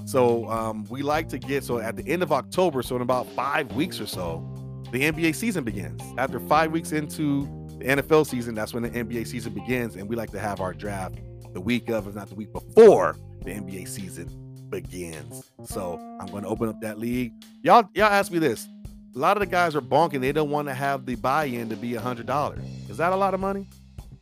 [0.06, 3.28] So um, we like to get so at the end of October, so in about
[3.34, 4.44] five weeks or so,
[4.92, 6.02] the NBA season begins.
[6.18, 7.44] After five weeks into
[7.78, 10.74] the NFL season, that's when the NBA season begins, and we like to have our
[10.74, 11.20] draft
[11.54, 15.52] the week of, if not the week before the NBA season begins.
[15.66, 17.34] So I'm going to open up that league.
[17.64, 18.68] Y'all, y'all ask me this.
[19.16, 20.22] A lot of the guys are bonking.
[20.22, 22.62] They don't want to have the buy-in to be a hundred dollars.
[22.90, 23.68] Is that a lot of money?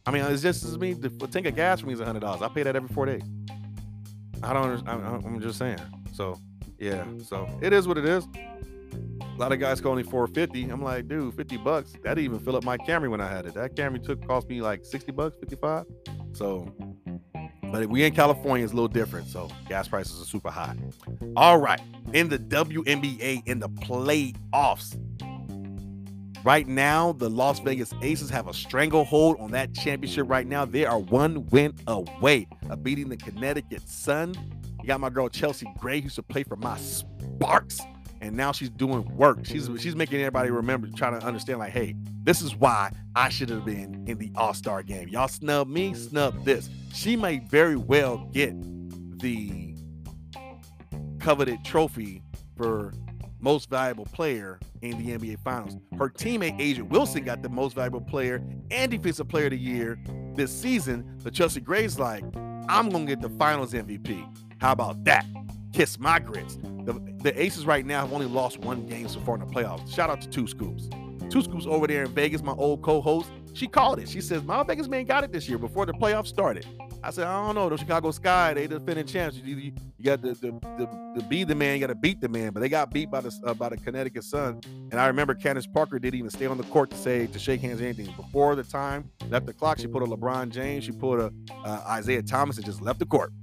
[0.05, 0.93] I mean, it's just as me.
[0.93, 2.41] The tank of gas for me is a hundred dollars.
[2.41, 3.23] I pay that every four days.
[4.41, 4.87] I don't.
[4.87, 5.79] I'm, just saying.
[6.13, 6.39] So
[6.79, 7.03] yeah.
[7.23, 8.25] So it is what it is.
[9.21, 10.69] A lot of guys call me 450.
[10.69, 11.93] I'm like, dude, 50 bucks.
[12.03, 13.53] That even fill up my Camry when I had it.
[13.53, 15.85] That Camry took cost me like 60 bucks, 55.
[16.33, 16.73] So,
[17.71, 19.27] but we in California is a little different.
[19.27, 20.75] So gas prices are super high.
[21.35, 21.81] All right.
[22.13, 24.97] In the WNBA, in the playoffs.
[26.43, 30.63] Right now, the Las Vegas Aces have a stranglehold on that championship right now.
[30.63, 34.33] They are one win away of beating the Connecticut Sun.
[34.81, 37.81] You got my girl Chelsea Gray, who used to play for my Sparks
[38.21, 39.39] and now she's doing work.
[39.43, 43.49] She's she's making everybody remember, trying to understand, like, hey, this is why I should
[43.49, 45.07] have been in the All Star game.
[45.07, 46.69] Y'all snub me, snub this.
[46.93, 48.53] She may very well get
[49.19, 49.75] the
[51.19, 52.21] coveted trophy
[52.55, 52.93] for
[53.39, 55.77] most valuable player in the NBA Finals.
[55.97, 59.99] Her teammate A'ja Wilson got the most valuable player and defensive player of the year
[60.35, 61.19] this season.
[61.23, 62.23] But Chelsea Gray's like,
[62.69, 64.25] I'm gonna get the Finals MVP.
[64.59, 65.25] How about that?
[65.73, 66.57] Kiss my grits.
[66.85, 69.93] The, the Aces right now have only lost one game so far in the playoffs.
[69.93, 70.89] Shout out to Two Scoops.
[71.29, 73.29] Two Scoops over there in Vegas, my old co-host.
[73.53, 74.07] She called it.
[74.07, 76.65] She says, "My Vegas man got it this year before the playoffs started."
[77.03, 77.69] I said, "I don't know.
[77.69, 79.37] The Chicago Sky, they defending champs.
[79.37, 81.73] You, you, you got the the, the the be the man.
[81.75, 82.53] You got to beat the man.
[82.53, 84.61] But they got beat by the uh, by the Connecticut Sun.
[84.91, 87.61] And I remember Candace Parker didn't even stay on the court to say to shake
[87.61, 88.13] hands or anything.
[88.15, 91.33] Before the time left the clock, she put a LeBron James, she put a
[91.65, 93.33] uh, Isaiah Thomas, and just left the court.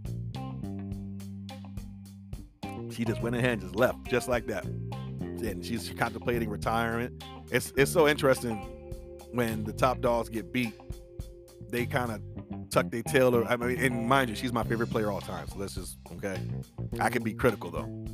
[2.94, 4.64] She just went ahead and just left, just like that.
[4.64, 7.24] And she's contemplating retirement.
[7.50, 8.56] It's it's so interesting
[9.32, 10.72] when the top dogs get beat.
[11.70, 13.34] They kind of tuck their tail.
[13.34, 15.48] Or, I mean, and mind you, she's my favorite player all time.
[15.48, 16.38] So let's just okay.
[17.00, 18.04] I can be critical though.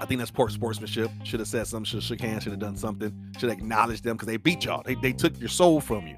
[0.00, 1.10] I think that's poor sportsmanship.
[1.24, 1.84] Should have said something.
[1.84, 2.44] Should have shook hands.
[2.44, 3.12] Should have done something.
[3.38, 4.82] Should have acknowledged them because they beat y'all.
[4.82, 6.16] They, they took your soul from you.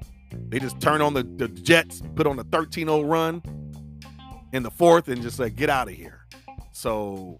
[0.49, 3.41] They just turned on the, the Jets, put on a 13-0 run
[4.53, 6.25] in the fourth, and just like get out of here.
[6.71, 7.39] So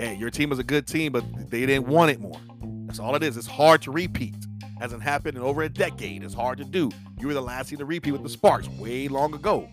[0.00, 2.40] hey, your team was a good team, but they didn't want it more.
[2.86, 3.36] That's all it is.
[3.36, 4.34] It's hard to repeat.
[4.80, 6.24] Hasn't happened in over a decade.
[6.24, 6.90] It's hard to do.
[7.18, 9.68] You were the last team to repeat with the Sparks way long ago.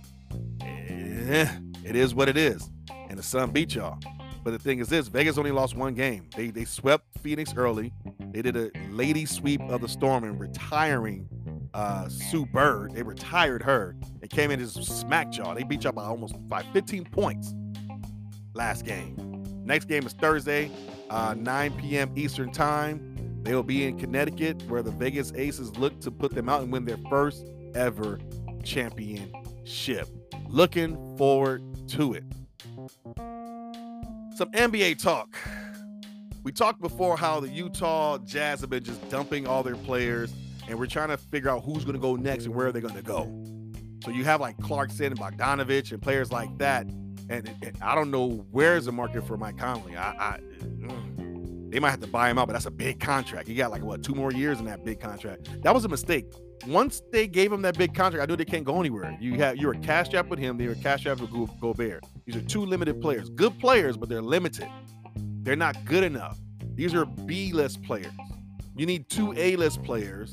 [0.62, 1.48] Eh,
[1.86, 2.70] it is what it is.
[3.10, 3.98] And the Sun beat y'all.
[4.44, 6.30] But the thing is this Vegas only lost one game.
[6.36, 7.92] They they swept Phoenix early.
[8.32, 11.28] They did a lady sweep of the storm and retiring
[11.74, 12.94] uh, Sue Bird.
[12.94, 13.96] They retired her.
[14.20, 15.56] They came in and smacked y'all.
[15.56, 17.54] They beat y'all by almost by 15 points
[18.54, 19.37] last game.
[19.68, 20.72] Next game is Thursday,
[21.10, 22.14] uh, 9 p.m.
[22.16, 23.42] Eastern Time.
[23.44, 26.72] They will be in Connecticut, where the Vegas Aces look to put them out and
[26.72, 28.18] win their first ever
[28.64, 30.08] championship.
[30.48, 32.24] Looking forward to it.
[34.38, 35.38] Some NBA talk.
[36.44, 40.32] We talked before how the Utah Jazz have been just dumping all their players,
[40.70, 42.96] and we're trying to figure out who's going to go next and where they're going
[42.96, 43.44] to go.
[44.06, 46.88] So you have like Clarkson and Bogdanovich and players like that
[47.30, 49.96] and, and, I don't know where's the market for Mike Conley.
[49.96, 53.48] I, I mm, they might have to buy him out, but that's a big contract.
[53.48, 55.62] He got like what two more years in that big contract.
[55.64, 56.26] That was a mistake.
[56.66, 59.16] Once they gave him that big contract, I knew they can't go anywhere.
[59.20, 62.04] You have you're a cash strapped with him, they were cash strapped with Go- Gobert.
[62.26, 64.68] These are two limited players, good players, but they're limited.
[65.44, 66.40] They're not good enough.
[66.76, 68.12] These are B list players.
[68.76, 70.32] You need two A list players,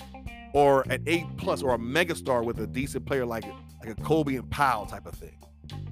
[0.53, 3.45] or an A plus, or a megastar with a decent player like
[3.85, 5.37] like a Kobe and Pau type of thing.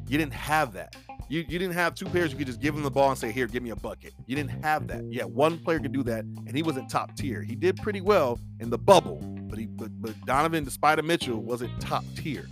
[0.08, 0.96] You didn't have that.
[1.28, 3.32] You, you didn't have two players you could just give him the ball and say,
[3.32, 4.12] Here, give me a bucket.
[4.26, 5.04] You didn't have that.
[5.10, 7.42] Yeah, one player could do that, and he wasn't top tier.
[7.42, 11.40] He did pretty well in the bubble, but he but, but Donovan, the Spida Mitchell,
[11.40, 12.46] wasn't top tier.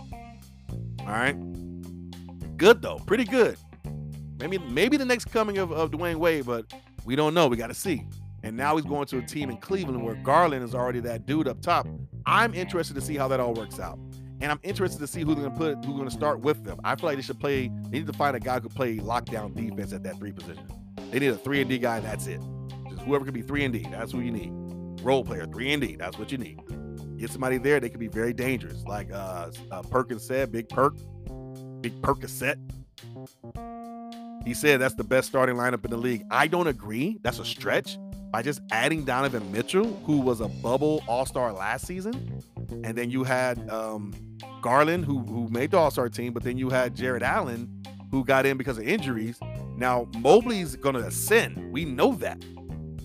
[1.01, 1.35] All right.
[2.57, 3.57] Good though, pretty good.
[4.39, 6.73] Maybe maybe the next coming of, of Dwyane Wade, but
[7.05, 7.47] we don't know.
[7.47, 8.03] We got to see.
[8.43, 11.47] And now he's going to a team in Cleveland where Garland is already that dude
[11.47, 11.87] up top.
[12.25, 13.99] I'm interested to see how that all works out.
[14.41, 16.79] And I'm interested to see who they're gonna put, who's gonna start with them.
[16.83, 17.67] I feel like they should play.
[17.89, 20.65] They need to find a guy who could play lockdown defense at that three position.
[21.11, 21.99] They need a three and D guy.
[21.99, 22.41] that's it.
[22.89, 23.85] Just whoever can be three and D.
[23.91, 24.51] That's who you need.
[25.03, 25.95] Role player three and D.
[25.95, 26.59] That's what you need.
[27.17, 27.79] Get somebody there.
[27.79, 28.83] They could be very dangerous.
[28.83, 30.95] Like uh, uh Perkins said, Big Perk,
[31.81, 32.57] Big perk Percocet.
[34.43, 36.23] He said that's the best starting lineup in the league.
[36.31, 37.19] I don't agree.
[37.21, 37.99] That's a stretch.
[38.31, 42.41] By just adding Donovan Mitchell, who was a bubble All Star last season,
[42.83, 44.13] and then you had um,
[44.61, 48.23] Garland, who who made the All Star team, but then you had Jarrett Allen, who
[48.23, 49.37] got in because of injuries.
[49.75, 51.71] Now Mobley's going to ascend.
[51.71, 52.43] We know that,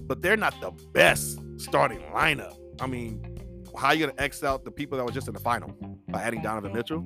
[0.07, 2.57] but they're not the best starting lineup.
[2.81, 3.37] I mean,
[3.77, 5.71] how are you going to X out the people that were just in the final
[6.09, 7.05] by adding Donovan Mitchell?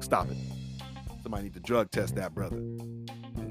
[0.00, 0.36] Stop it.
[1.22, 2.60] Somebody need to drug test that brother.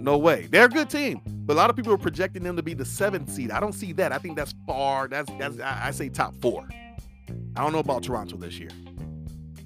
[0.04, 0.48] No way.
[0.52, 2.86] They're a good team, but a lot of people are projecting them to be the
[2.86, 3.52] seventh seed.
[3.52, 4.12] I don't see that.
[4.12, 5.08] I think that's far.
[5.08, 6.68] That's that's I, I say top four.
[7.56, 8.70] I don't know about Toronto this year.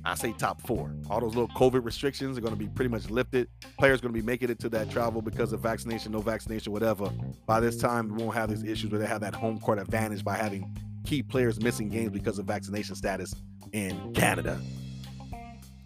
[0.06, 0.94] I say top four.
[1.10, 3.50] All those little COVID restrictions are going to be pretty much lifted.
[3.78, 7.10] Players going to be making it to that travel because of vaccination, no vaccination, whatever.
[7.46, 10.24] By this time, we won't have these issues where they have that home court advantage
[10.24, 13.34] by having key players missing games because of vaccination status
[13.74, 14.62] in Canada.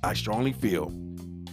[0.04, 0.92] I strongly feel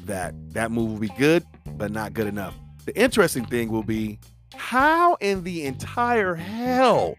[0.04, 1.44] that that move will be good,
[1.76, 2.54] but not good enough.
[2.88, 4.18] The interesting thing will be
[4.54, 7.16] how in the entire hell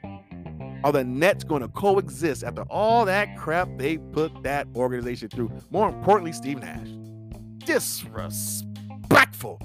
[0.83, 5.51] are the Nets going to coexist after all that crap they put that organization through?
[5.69, 6.87] More importantly, Steve Nash.
[7.67, 9.61] Disrespectful.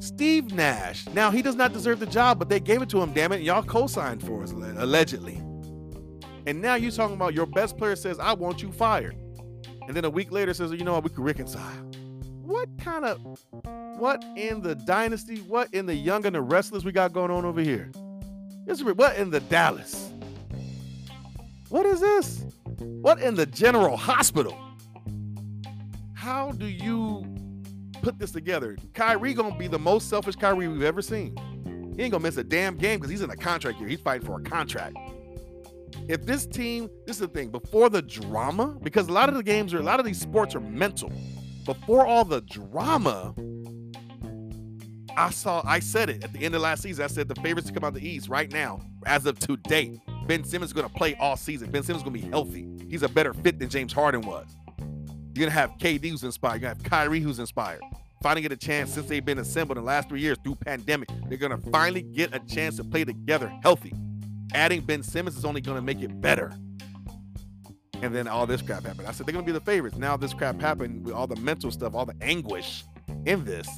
[0.00, 1.06] Steve Nash.
[1.14, 3.40] Now, he does not deserve the job, but they gave it to him, damn it.
[3.40, 5.36] Y'all co signed for us, allegedly.
[6.46, 9.16] And now you're talking about your best player says, I want you fired.
[9.88, 11.90] And then a week later says, you know what, we can reconcile.
[12.46, 13.20] What kind of,
[13.98, 17.44] what in the dynasty, what in the young and the restless we got going on
[17.44, 17.90] over here?
[18.66, 20.10] This, what in the Dallas?
[21.68, 22.44] What is this?
[22.78, 24.56] What in the general hospital?
[26.14, 27.26] How do you
[28.02, 28.76] put this together?
[28.94, 31.36] Kyrie gonna be the most selfish Kyrie we've ever seen.
[31.96, 33.88] He ain't gonna miss a damn game because he's in a contract here.
[33.88, 34.96] He's fighting for a contract
[36.08, 39.42] if this team, this is the thing, before the drama, because a lot of the
[39.42, 41.10] games are, a lot of these sports are mental.
[41.66, 43.34] Before all the drama,
[45.16, 47.04] I saw, I said it at the end of last season.
[47.04, 50.00] I said the favorites to come out the East right now, as of today.
[50.26, 51.70] Ben Simmons is going to play all season.
[51.70, 52.68] Ben Simmons is going to be healthy.
[52.88, 54.46] He's a better fit than James Harden was.
[54.78, 56.60] You're going to have KD who's inspired.
[56.60, 57.82] You're going to have Kyrie who's inspired.
[58.22, 61.08] Finally get a chance since they've been assembled in the last three years through pandemic.
[61.28, 63.92] They're going to finally get a chance to play together healthy
[64.54, 66.52] adding Ben Simmons is only going to make it better.
[68.02, 69.08] And then all this crap happened.
[69.08, 69.96] I said they're to be the favorites.
[69.96, 72.84] Now this crap happened with all the mental stuff, all the anguish
[73.24, 73.68] in this.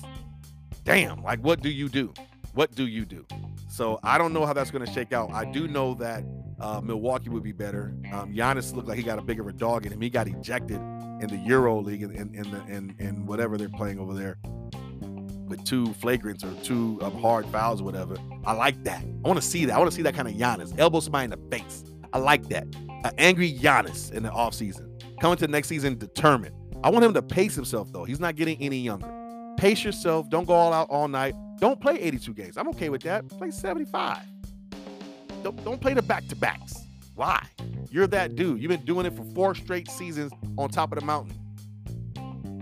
[0.85, 2.13] Damn, like what do you do?
[2.55, 3.27] What do you do?
[3.69, 5.31] So I don't know how that's to shake out.
[5.33, 6.25] I do know that
[6.59, 7.95] uh, Milwaukee would be better.
[8.13, 10.01] Um, Giannis looked like he got a bigger dog in him.
[10.01, 10.81] He got ejected
[11.21, 14.39] in the Euro League in, in, in the in, in whatever they're playing over there
[15.49, 18.17] with two flagrants or two um, hard fouls or whatever.
[18.45, 19.03] I like that.
[19.03, 19.75] I want to see that.
[19.75, 20.77] I want to see that kind of Giannis.
[20.79, 21.85] Elbow somebody in the face.
[22.13, 22.65] I like that.
[23.05, 24.87] An angry Giannis in the offseason.
[25.21, 26.55] Coming to the next season determined.
[26.83, 28.05] I want him to pace himself, though.
[28.05, 29.13] He's not getting any younger.
[29.57, 30.31] Pace yourself.
[30.31, 31.35] Don't go all out all night.
[31.59, 32.57] Don't play 82 games.
[32.57, 33.29] I'm okay with that.
[33.29, 34.19] Play 75.
[35.43, 36.77] Don't, don't play the back to backs.
[37.15, 37.45] Why?
[37.91, 38.61] You're that dude.
[38.61, 41.35] You've been doing it for four straight seasons on top of the mountain.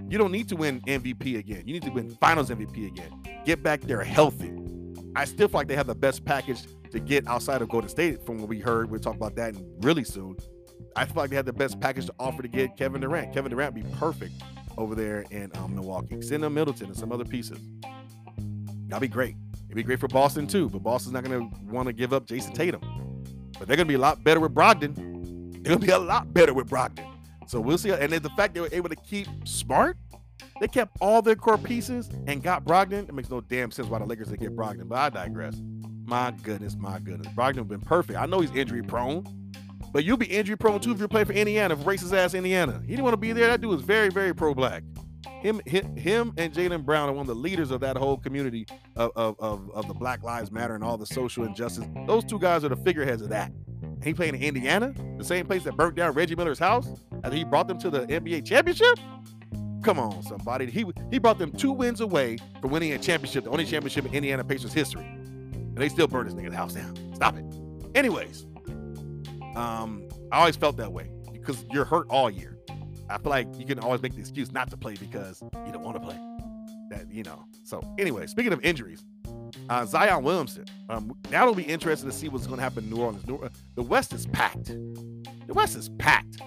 [0.09, 1.65] You don't need to win MVP again.
[1.67, 3.11] You need to win Finals MVP again.
[3.45, 4.53] Get back there healthy.
[5.15, 6.63] I still feel like they have the best package
[6.97, 8.91] to get outside of Golden State from what we heard.
[8.91, 10.37] We'll talk about that really soon.
[10.97, 13.35] I feel like they had the best package to offer to get Kevin Durant.
[13.35, 14.33] Kevin Durant be perfect
[14.79, 16.23] over there in um, Milwaukee.
[16.23, 17.59] Send them Middleton and some other pieces.
[18.89, 19.37] That'd be great.
[19.67, 22.27] It'd be great for Boston too, but Boston's not going to want to give up
[22.27, 22.81] Jayson Tatum.
[23.59, 24.95] But they're going to be a lot better with Brogdon.
[24.95, 27.07] They're going to be a lot better with Brogdon.
[27.47, 27.91] So we'll see.
[27.91, 29.99] And the fact they were able to keep Smart,
[30.61, 33.09] they kept all their core pieces and got Brogdon.
[33.09, 35.61] It makes no damn sense why the Lakers didn't get Brogdon, but I digress.
[36.07, 37.27] My goodness, my goodness.
[37.35, 38.19] Brogdon been perfect.
[38.19, 39.25] I know he's injury prone,
[39.93, 42.81] but you'll be injury prone too if you're playing for Indiana, for racist ass Indiana.
[42.83, 43.49] He didn't want to be there.
[43.49, 44.85] That dude is very, very pro black.
[45.41, 48.67] Him, him, him and Jaylen Brown are one of the leaders of that whole community
[48.95, 51.85] of, of, of, of the Black Lives Matter and all the social injustice.
[52.07, 53.53] Those two guys are the figureheads of that.
[54.03, 56.89] He playing in Indiana, the same place that burnt down Reggie Miller's house,
[57.25, 58.99] and he brought them to the NBA championship.
[59.83, 60.67] Come on, somebody.
[60.71, 64.15] He he brought them two wins away from winning a championship, the only championship in
[64.15, 65.07] Indiana Pacers history.
[65.77, 66.97] And they still burned his nigga's house down.
[67.15, 67.45] Stop it.
[67.95, 68.47] Anyways,
[69.55, 72.57] um, I always felt that way because you're hurt all year.
[73.11, 75.83] I feel like you can always make the excuse not to play because you don't
[75.83, 76.19] want to play.
[76.89, 77.45] That you know.
[77.63, 79.05] So anyway, speaking of injuries,
[79.69, 80.65] uh, Zion Williamson.
[80.89, 83.27] Um, now it'll be interesting to see what's going to happen in New Orleans.
[83.27, 84.69] New, uh, the West is packed.
[85.47, 86.39] The West is packed.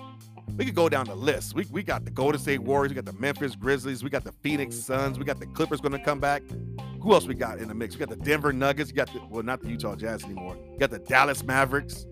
[0.55, 1.53] We could go down the list.
[1.53, 4.33] We, we got the Golden State Warriors, we got the Memphis Grizzlies, we got the
[4.41, 6.41] Phoenix Suns, we got the Clippers going to come back.
[7.01, 7.95] Who else we got in the mix?
[7.95, 10.57] We got the Denver Nuggets, you got the well, not the Utah Jazz anymore.
[10.73, 12.05] You got the Dallas Mavericks.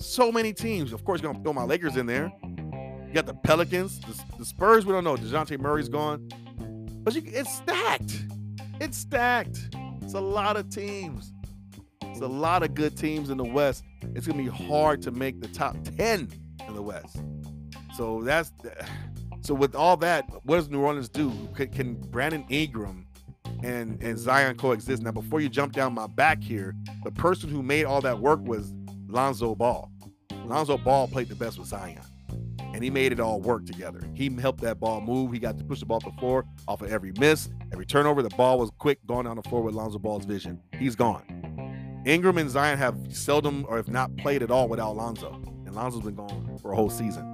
[0.00, 0.92] So many teams.
[0.92, 2.32] Of course, gonna throw my Lakers in there.
[2.42, 4.84] You got the Pelicans, the, the Spurs.
[4.84, 5.16] We don't know.
[5.16, 6.28] Dejounte Murray's gone,
[7.04, 8.24] but you, it's stacked.
[8.80, 9.68] It's stacked.
[10.02, 11.32] It's a lot of teams.
[12.02, 13.84] It's a lot of good teams in the West.
[14.14, 16.28] It's gonna be hard to make the top ten
[16.66, 17.22] in the West.
[17.96, 18.52] So that's
[19.42, 21.32] so with all that, what does New Orleans do?
[21.54, 23.06] Can, can Brandon Ingram
[23.64, 25.02] and and Zion coexist?
[25.02, 28.40] Now, before you jump down my back here, the person who made all that work
[28.46, 28.72] was
[29.08, 29.90] Lonzo Ball.
[30.44, 32.00] Lonzo Ball played the best with Zion.
[32.74, 34.00] and he made it all work together.
[34.14, 35.32] He helped that ball move.
[35.32, 38.20] He got to push the ball to the floor off of every miss, every turnover.
[38.22, 40.60] The ball was quick going down the floor with Lonzo Ball's vision.
[40.78, 42.02] He's gone.
[42.04, 45.40] Ingram and Zion have seldom or if not played at all without Lonzo.
[45.66, 47.33] And Lonzo's been gone for a whole season.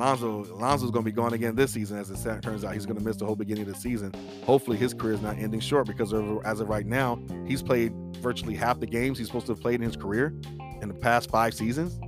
[0.00, 1.98] Lonzo, Lonzo's going to be gone again this season.
[1.98, 4.12] As it turns out, he's going to miss the whole beginning of the season.
[4.44, 7.92] Hopefully, his career is not ending short because of, as of right now, he's played
[8.16, 10.34] virtually half the games he's supposed to have played in his career
[10.80, 12.00] in the past five seasons.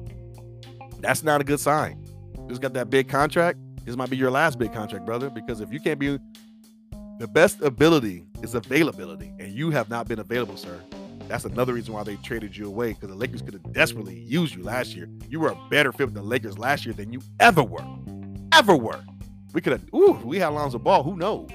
[1.00, 2.02] That's not a good sign.
[2.48, 3.58] Just got that big contract.
[3.84, 5.28] This might be your last big contract, brother.
[5.28, 6.18] Because if you can't be
[7.18, 10.80] the best ability is availability, and you have not been available, sir.
[11.28, 14.54] That's another reason why they traded you away because the Lakers could have desperately used
[14.54, 15.08] you last year.
[15.28, 17.84] You were a better fit with the Lakers last year than you ever were.
[18.52, 19.02] Ever were.
[19.54, 21.02] We could have, ooh, we had Lonzo Ball.
[21.02, 21.50] Who knows?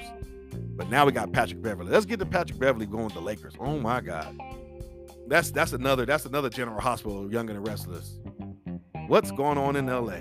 [0.75, 1.91] But now we got Patrick Beverley.
[1.91, 3.53] Let's get to Patrick Beverley going with the Lakers.
[3.59, 4.37] Oh my God.
[5.27, 8.19] That's that's another that's another General Hospital, young and the restless.
[9.07, 10.19] What's going on in LA?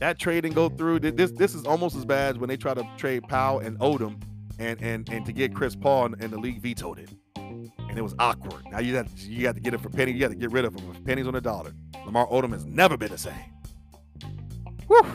[0.00, 1.00] That trade didn't go through.
[1.00, 4.20] This this is almost as bad as when they try to trade Pau and Odom
[4.58, 7.10] and and and to get Chris Paul and the league vetoed it
[7.94, 8.64] and it was awkward.
[8.72, 10.10] Now you got you got to get it for penny.
[10.10, 11.72] You got to get rid of him for pennies on a dollar.
[12.04, 13.34] Lamar Odom has never been the same.
[14.88, 15.06] Whew.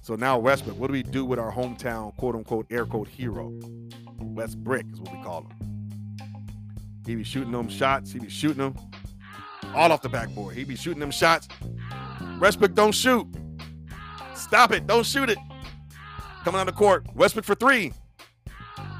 [0.00, 3.52] So now Westbrook, what do we do with our hometown quote unquote air quote hero?
[4.20, 6.08] West Brick is what we call him.
[7.06, 8.10] He be shooting them shots.
[8.10, 8.74] He be shooting them
[9.74, 10.54] all off the backboard.
[10.54, 11.46] He be shooting them shots.
[12.40, 13.26] Westbrook, don't shoot.
[14.34, 14.86] Stop it.
[14.86, 15.36] Don't shoot it.
[16.42, 17.04] Coming on the court.
[17.14, 17.92] Westbrook for three.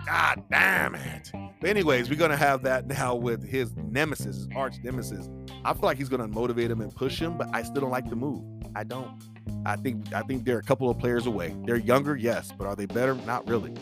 [0.05, 1.33] God damn it.
[1.63, 5.31] But anyways, we're gonna have that now with his nemesis, his arch nemesis.
[5.65, 8.11] I feel like he's gonna motivate him and push him, but I still don't like
[8.11, 8.43] the move.
[8.75, 9.23] I don't.
[9.65, 11.55] I think I think they're a couple of players away.
[11.65, 13.15] They're younger, yes, but are they better?
[13.15, 13.75] Not really.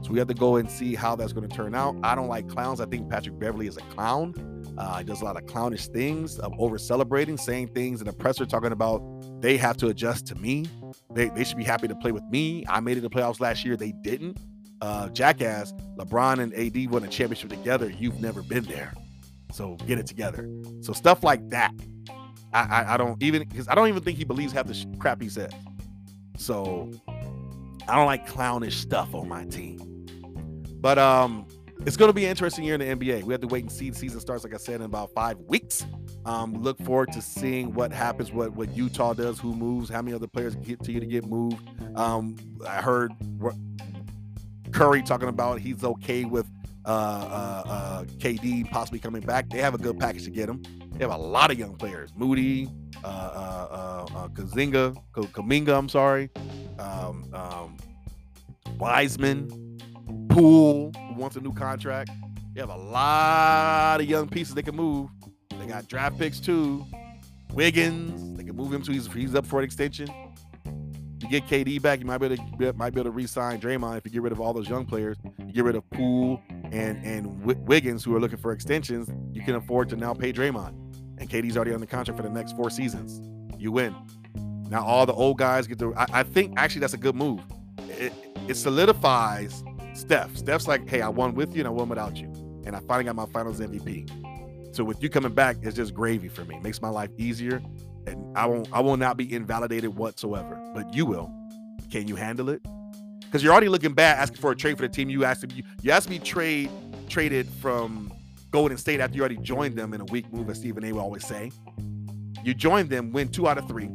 [0.00, 1.94] So we have to go and see how that's going to turn out.
[2.02, 2.80] I don't like clowns.
[2.80, 4.64] I think Patrick Beverley is a clown.
[4.78, 8.12] Uh, he does a lot of clownish things, of over celebrating, saying things in the
[8.14, 9.02] presser, talking about
[9.42, 10.64] they have to adjust to me.
[11.12, 12.64] They, they should be happy to play with me.
[12.68, 13.76] I made it to playoffs last year.
[13.76, 14.38] They didn't
[14.80, 17.90] uh, Jackass, LeBron and AD won a championship together.
[17.90, 18.92] You've never been there,
[19.52, 20.48] so get it together.
[20.80, 21.72] So stuff like that,
[22.52, 24.86] I I, I don't even because I don't even think he believes half the sh-
[24.98, 25.52] crap he says.
[26.36, 26.90] So
[27.88, 30.06] I don't like clownish stuff on my team.
[30.80, 31.46] But um,
[31.86, 33.22] it's going to be an interesting year in the NBA.
[33.22, 33.90] We have to wait and see.
[33.90, 35.86] The season starts, like I said, in about five weeks.
[36.24, 40.14] Um, look forward to seeing what happens, what what Utah does, who moves, how many
[40.14, 41.66] other players get to you to get moved.
[41.96, 42.36] Um,
[42.68, 43.12] I heard
[44.72, 46.46] Curry talking about he's okay with
[46.84, 49.48] uh, uh, uh, KD possibly coming back.
[49.50, 50.62] They have a good package to get him.
[50.92, 52.68] They have a lot of young players: Moody,
[53.02, 55.76] uh, uh, uh, Kazinga, Kuminga.
[55.76, 56.30] I'm sorry,
[56.78, 57.76] um, um,
[58.78, 59.78] Wiseman,
[60.28, 62.10] Poole, wants a new contract.
[62.54, 65.10] They have a lot of young pieces they can move.
[65.58, 66.86] They got draft picks too.
[67.52, 70.08] Wiggins, they can move him to he's, he's up for an extension
[71.30, 73.98] you get KD back, you might be able to might be able to re-sign Draymond
[73.98, 75.16] if you get rid of all those young players.
[75.38, 79.10] You get rid of Poole and and Wiggins who are looking for extensions.
[79.32, 80.74] You can afford to now pay Draymond,
[81.18, 83.20] and KD's already on the contract for the next four seasons.
[83.58, 83.94] You win.
[84.68, 85.94] Now all the old guys get to.
[85.94, 87.40] I, I think actually that's a good move.
[87.88, 88.12] It,
[88.48, 89.64] it solidifies
[89.94, 90.36] Steph.
[90.36, 92.26] Steph's like, hey, I won with you and I won without you,
[92.64, 94.74] and I finally got my Finals MVP.
[94.76, 96.56] So with you coming back, it's just gravy for me.
[96.56, 97.62] It makes my life easier
[98.06, 100.60] and I won't I will not be invalidated whatsoever.
[100.74, 101.32] But you will.
[101.90, 102.62] Can you handle it?
[103.20, 105.10] Because you're already looking bad asking for a trade for the team.
[105.10, 106.70] You asked you, you asked me trade
[107.08, 108.12] traded from
[108.50, 110.92] Golden State after you already joined them in a weak move, as Stephen A.
[110.92, 111.50] will always say.
[112.44, 113.86] You joined them, win two out of three,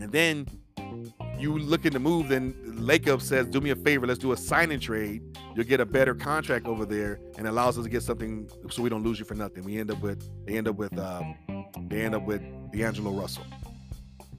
[0.00, 0.46] and then
[1.38, 2.28] you looking to move.
[2.28, 5.22] Then Lacob says, "Do me a favor, let's do a sign and trade.
[5.54, 8.88] You'll get a better contract over there, and allows us to get something so we
[8.88, 11.34] don't lose you for nothing." We end up with they end up with um,
[11.88, 12.42] they end up with
[12.74, 13.44] D'Angelo Russell,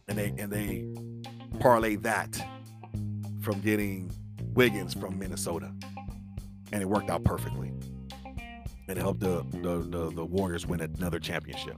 [0.07, 0.85] and they and they
[1.59, 2.37] parlay that
[3.41, 4.11] from getting
[4.53, 5.71] Wiggins from Minnesota,
[6.71, 7.71] and it worked out perfectly,
[8.87, 11.77] and it helped the the, the, the Warriors win another championship.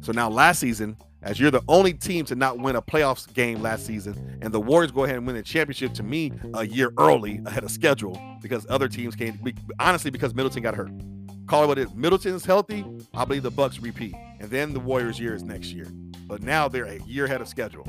[0.00, 3.62] So now last season, as you're the only team to not win a playoffs game
[3.62, 6.92] last season, and the Warriors go ahead and win the championship to me a year
[6.98, 9.38] early ahead of schedule because other teams came.
[9.78, 10.90] Honestly, because Middleton got hurt.
[11.46, 11.94] Call it what it is.
[11.94, 12.84] Middleton's healthy.
[13.14, 15.86] I believe the Bucks repeat, and then the Warriors' year is next year.
[16.26, 17.86] But now they're a year ahead of schedule,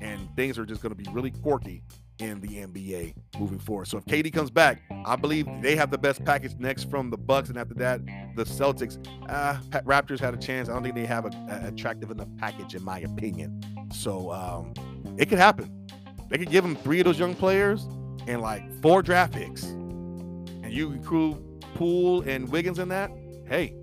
[0.00, 1.82] and things are just going to be really quirky
[2.20, 3.88] in the NBA moving forward.
[3.88, 7.16] So if KD comes back, I believe they have the best package next from the
[7.16, 8.04] Bucks, and after that,
[8.36, 9.04] the Celtics.
[9.28, 10.68] Uh, Raptors had a chance.
[10.68, 13.60] I don't think they have a, a attractive enough package, in my opinion.
[13.92, 14.74] So um,
[15.18, 15.88] it could happen.
[16.28, 17.88] They could give them three of those young players
[18.28, 23.10] and like four draft picks, and you include Poole and Wiggins in that.
[23.48, 23.74] Hey,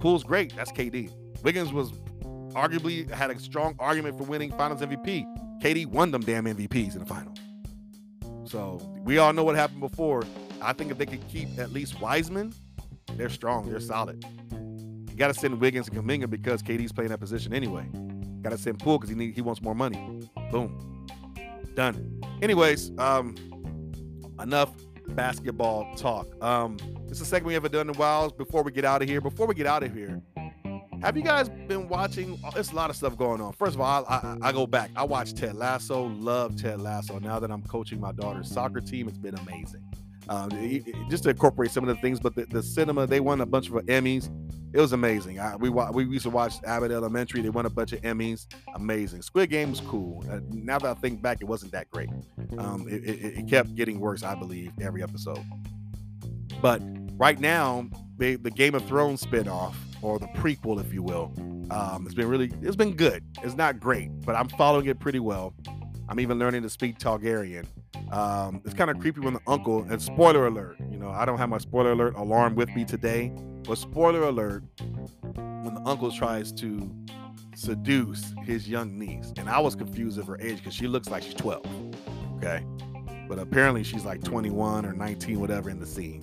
[0.00, 0.56] Poole's great.
[0.56, 1.10] That's KD.
[1.46, 1.92] Wiggins was
[2.54, 5.60] arguably had a strong argument for winning Finals MVP.
[5.62, 7.32] KD won them damn MVPs in the final.
[8.48, 10.24] So we all know what happened before.
[10.60, 12.52] I think if they could keep at least Wiseman,
[13.12, 13.70] they're strong.
[13.70, 14.24] They're solid.
[14.50, 17.86] You got to send Wiggins and Kuminga because KD's playing that position anyway.
[18.42, 20.28] Got to send Poole because he need, he wants more money.
[20.50, 21.06] Boom,
[21.76, 22.20] done.
[22.42, 23.36] Anyways, um,
[24.42, 24.72] enough
[25.10, 26.26] basketball talk.
[26.42, 28.30] Um, this is the second we ever done in a while.
[28.30, 30.20] Before we get out of here, before we get out of here,
[31.02, 32.38] have you guys been watching?
[32.54, 33.52] There's a lot of stuff going on.
[33.52, 34.90] First of all, I, I, I go back.
[34.96, 36.08] I watched Ted Lasso.
[36.08, 37.18] Love Ted Lasso.
[37.18, 39.82] Now that I'm coaching my daughter's soccer team, it's been amazing.
[40.28, 40.50] Um,
[41.08, 43.68] just to incorporate some of the things, but the, the cinema they won a bunch
[43.68, 44.28] of Emmys.
[44.72, 45.38] It was amazing.
[45.38, 47.40] I, we we used to watch Abbott Elementary.
[47.40, 48.46] They won a bunch of Emmys.
[48.74, 49.22] Amazing.
[49.22, 50.24] Squid Game was cool.
[50.28, 52.10] Uh, now that I think back, it wasn't that great.
[52.58, 55.38] Um, it, it, it, kept getting worse, I believe, every episode.
[56.60, 56.82] But
[57.12, 57.88] right now,
[58.18, 59.74] they, the Game of Thrones spinoff
[60.06, 61.32] or the prequel, if you will,
[61.70, 63.24] um, it's been really it's been good.
[63.42, 65.52] It's not great, but I'm following it pretty well.
[66.08, 67.66] I'm even learning to speak Targaryen.
[68.12, 71.38] Um, it's kind of creepy when the uncle, and spoiler alert, you know, I don't
[71.38, 73.32] have my spoiler alert alarm with me today,
[73.64, 74.62] but spoiler alert,
[75.34, 76.88] when the uncle tries to
[77.56, 81.24] seduce his young niece, and I was confused of her age because she looks like
[81.24, 81.66] she's 12,
[82.36, 82.64] okay?
[83.28, 86.22] But apparently she's like 21 or 19, whatever, in the scene.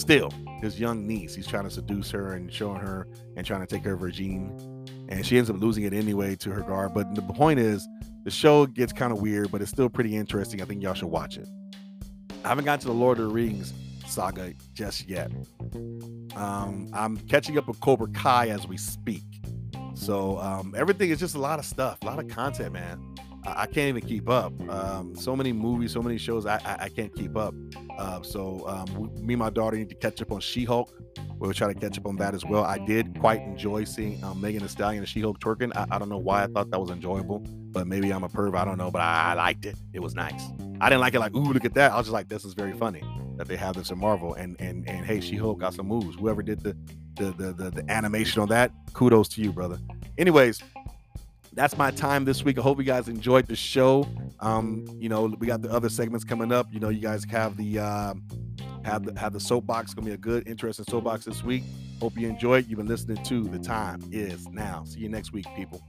[0.00, 0.32] Still,
[0.62, 3.84] his young niece, he's trying to seduce her and showing her and trying to take
[3.84, 4.86] her virgin.
[5.10, 6.94] And she ends up losing it anyway to her guard.
[6.94, 7.86] But the point is,
[8.24, 10.62] the show gets kind of weird, but it's still pretty interesting.
[10.62, 11.46] I think y'all should watch it.
[12.46, 13.74] I haven't gotten to the Lord of the Rings
[14.06, 15.30] saga just yet.
[16.34, 19.24] Um, I'm catching up with Cobra Kai as we speak.
[19.92, 22.98] So um, everything is just a lot of stuff, a lot of content, man.
[23.46, 24.52] I, can't even keep up.
[24.68, 27.54] Um, so many movies, so many shows, I, I, I can't keep up.
[27.98, 30.90] Uh, so um, me and my daughter need to catch up on She-Hulk.
[31.38, 32.64] We'll try to catch up on that as well.
[32.64, 35.74] I did quite enjoy seeing um, Megan Thee Stallion and She-Hulk twerking.
[35.74, 38.56] I, I, don't know why I thought that was enjoyable, but maybe I'm a perv.
[38.56, 39.76] I don't know, but I, I liked it.
[39.92, 40.42] It was nice.
[40.80, 41.92] I didn't like it like, ooh, look at that.
[41.92, 43.02] I was just like, this is very funny
[43.36, 44.34] that they have this in Marvel.
[44.34, 46.16] And and and hey, She-Hulk got some moves.
[46.16, 46.76] Whoever did the
[47.16, 49.78] the the, the, the animation on that, kudos to you, brother.
[50.18, 50.62] Anyways,
[51.52, 52.58] that's my time this week.
[52.58, 54.06] I hope you guys enjoyed the show.
[54.40, 56.68] Um, you know, we got the other segments coming up.
[56.72, 58.14] You know, you guys have the uh,
[58.84, 59.86] have the have the soapbox.
[59.86, 61.64] It's gonna be a good, interesting soapbox this week.
[62.00, 62.66] Hope you enjoy it.
[62.68, 64.84] You've been listening to The Time Is Now.
[64.84, 65.82] See you next week, people.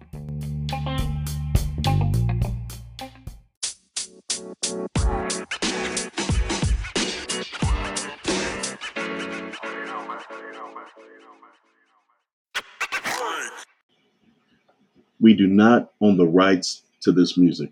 [15.21, 17.69] We do not own the rights to this music.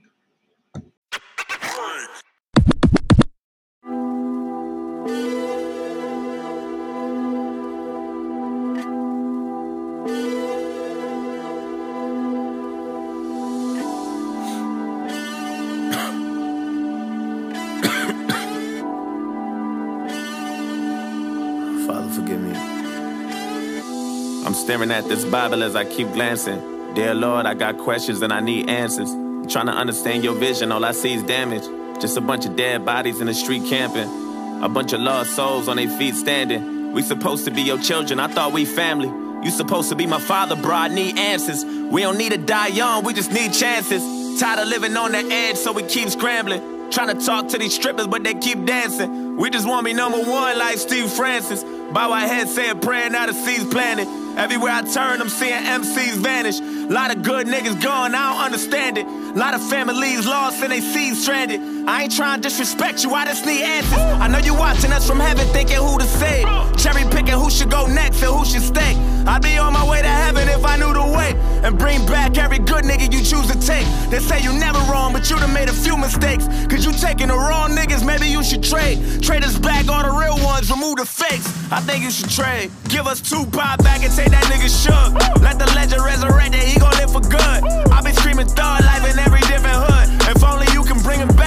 [24.54, 26.78] Staring at this Bible as I keep glancing.
[27.00, 29.10] Dear Lord, I got questions and I need answers.
[29.10, 31.64] I'm trying to understand your vision, all I see is damage.
[32.02, 34.62] Just a bunch of dead bodies in the street camping.
[34.62, 36.91] A bunch of lost souls on their feet standing.
[36.91, 39.08] We supposed to be your children, I thought we family.
[39.45, 41.64] You supposed to be my father, bro, I need answers.
[41.64, 44.04] We don't need to die young, we just need chances.
[44.38, 46.91] Tired of living on the edge, so we keep scrambling.
[46.91, 49.38] Trying to talk to these strippers, but they keep dancing.
[49.38, 51.64] We just want to be number one like Steve Francis.
[51.64, 54.08] Bow our head, say a prayer, now the seeds planted.
[54.38, 56.60] Everywhere I turn, I'm seeing MCs vanish.
[56.90, 59.06] Lot of good niggas gone, I don't understand it.
[59.36, 61.62] Lot of families lost and they seeds stranded.
[61.90, 63.98] I ain't trying to disrespect you, I just need answers.
[63.98, 66.46] I know you watching us from heaven thinking who to save.
[66.78, 68.94] Cherry picking who should go next and who should stay.
[69.26, 71.34] I'd be on my way to heaven if I knew the way.
[71.66, 73.88] And bring back every good nigga you choose to take.
[74.12, 76.46] They say you never wrong, but you done made a few mistakes.
[76.70, 79.24] Cause you taking the wrong niggas, maybe you should trade.
[79.24, 81.50] Trade us back all the real ones, remove the fakes.
[81.72, 82.70] I think you should trade.
[82.90, 85.42] Give us Tupac back and take that nigga shook.
[85.42, 87.60] Let the legend resurrect that he gon' live for good.
[87.90, 90.06] I been screaming thug life in every different hood.
[90.30, 91.39] If only you can bring him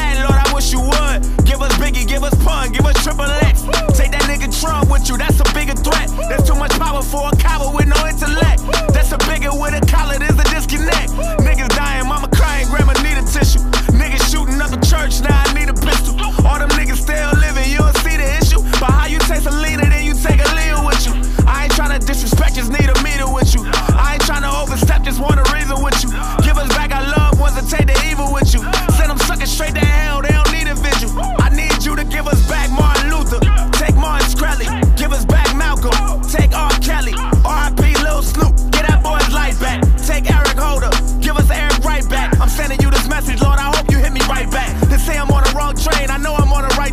[2.12, 3.64] give us Pun, give us Triple X.
[3.96, 6.12] Take that nigga Trump with you, that's a bigger threat.
[6.28, 8.60] There's too much power for a coward with no intellect.
[8.92, 11.08] That's a bigger with a collar, there's a disconnect.
[11.40, 13.64] Niggas dying, mama crying, grandma need a tissue.
[13.96, 16.20] Niggas shooting up a church, now I need a pistol.
[16.44, 18.60] All them niggas still living, you don't see the issue.
[18.76, 21.16] But how you take a leader, then you take a Leo with you.
[21.48, 23.64] I ain't trying to disrespect, just need a meter with you.
[23.96, 25.40] I ain't trying to overstep, just want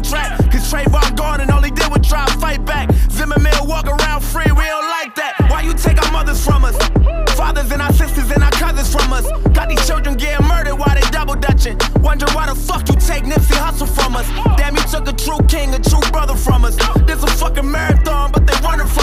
[0.10, 2.89] Cause Trayvon Gordon he did was try to fight back.
[3.12, 5.36] Zimmerman walk around free, we don't like that.
[5.49, 6.76] Why you take our mothers from us?
[7.38, 9.30] Fathers and our sisters and our cousins from us.
[9.53, 11.78] Got these children getting murdered while they double dutching.
[12.01, 14.28] Wonder why the fuck you take Nipsey Hussle from us.
[14.57, 16.76] Damn, you took a true king, a true brother from us.
[17.05, 18.99] This a fucking marathon, but they running from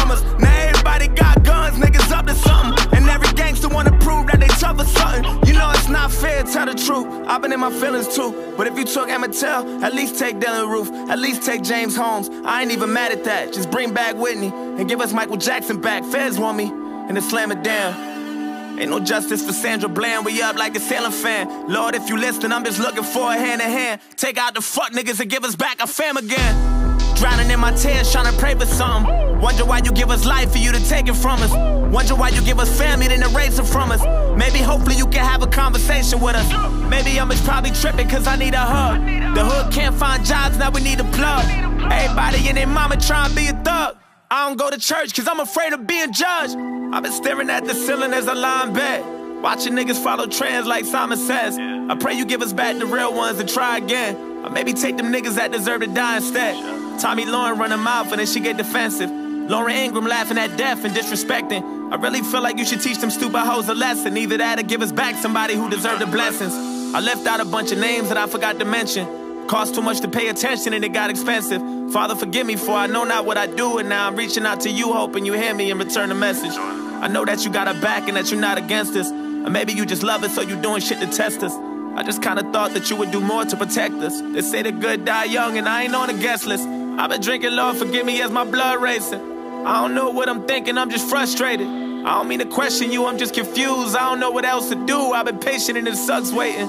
[7.57, 8.55] in my feelings too.
[8.57, 12.29] But if you took Emmett at least take Dylann Roof, at least take James Holmes.
[12.45, 13.53] I ain't even mad at that.
[13.53, 16.05] Just bring back Whitney and give us Michael Jackson back.
[16.05, 18.79] Feds want me, and then slam it down.
[18.79, 21.73] Ain't no justice for Sandra Bland, we up like a sailing fan.
[21.73, 24.01] Lord, if you listen, I'm just looking for a hand in hand.
[24.17, 26.86] Take out the fuck niggas and give us back our fam again.
[27.17, 29.41] Drowning in my tears, trying to pray for something.
[29.41, 31.51] Wonder why you give us life for you to take it from us.
[31.93, 34.03] Wonder why you give us family, then erase it from us.
[34.37, 36.47] Maybe, hopefully, you can have a conversation with us.
[36.91, 39.01] Maybe I'm just probably tripping, cause I need a hug.
[39.35, 41.45] The hood can't find jobs, now we need a plug.
[41.91, 43.97] Everybody and their mama trying to be a thug.
[44.31, 46.57] I don't go to church, cause I'm afraid of being judged.
[46.93, 49.43] I've been staring at the ceiling as I lie in bed.
[49.43, 51.57] Watching niggas follow trends like Simon says.
[51.59, 54.17] I pray you give us back the real ones and try again.
[54.45, 56.76] Or maybe take them niggas that deserve to die instead.
[56.99, 59.11] Tomi Lahren run her mouth and then she get defensive.
[59.11, 61.93] Laura Ingraham laughing at death and disrespecting.
[61.93, 64.17] I really feel like you should teach them stupid hoes a lesson.
[64.17, 66.53] Either that or give us back somebody who deserved the blessings.
[66.95, 69.47] I left out a bunch of names that I forgot to mention.
[69.47, 71.63] Cost too much to pay attention and it got expensive.
[71.93, 74.61] Father, forgive me for I know not what I do, and now I'm reaching out
[74.63, 76.57] to you, hoping you hear me and return the message.
[76.57, 79.09] I know that you got our back and that you're not against us.
[79.11, 81.55] Or maybe you just love us, so you're doing shit to test us.
[81.97, 84.21] I just kinda thought that you would do more to protect us.
[84.21, 86.67] They say the good die young, and I ain't on the guest list.
[86.99, 89.21] I've been drinking, Lord, forgive me as my blood racing.
[89.67, 91.67] I don't know what I'm thinking, I'm just frustrated.
[91.67, 93.95] I don't mean to question you, I'm just confused.
[93.95, 95.13] I don't know what else to do.
[95.13, 96.69] I've been patient and it sucks waiting.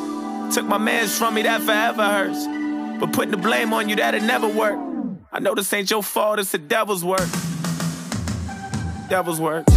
[0.51, 2.45] Took my mans from me, that forever hurts.
[2.99, 4.77] But putting the blame on you, that'll never work.
[5.31, 7.29] I know this ain't your fault, it's the devil's work.
[9.09, 9.65] Devil's work.
[9.65, 9.76] Devil's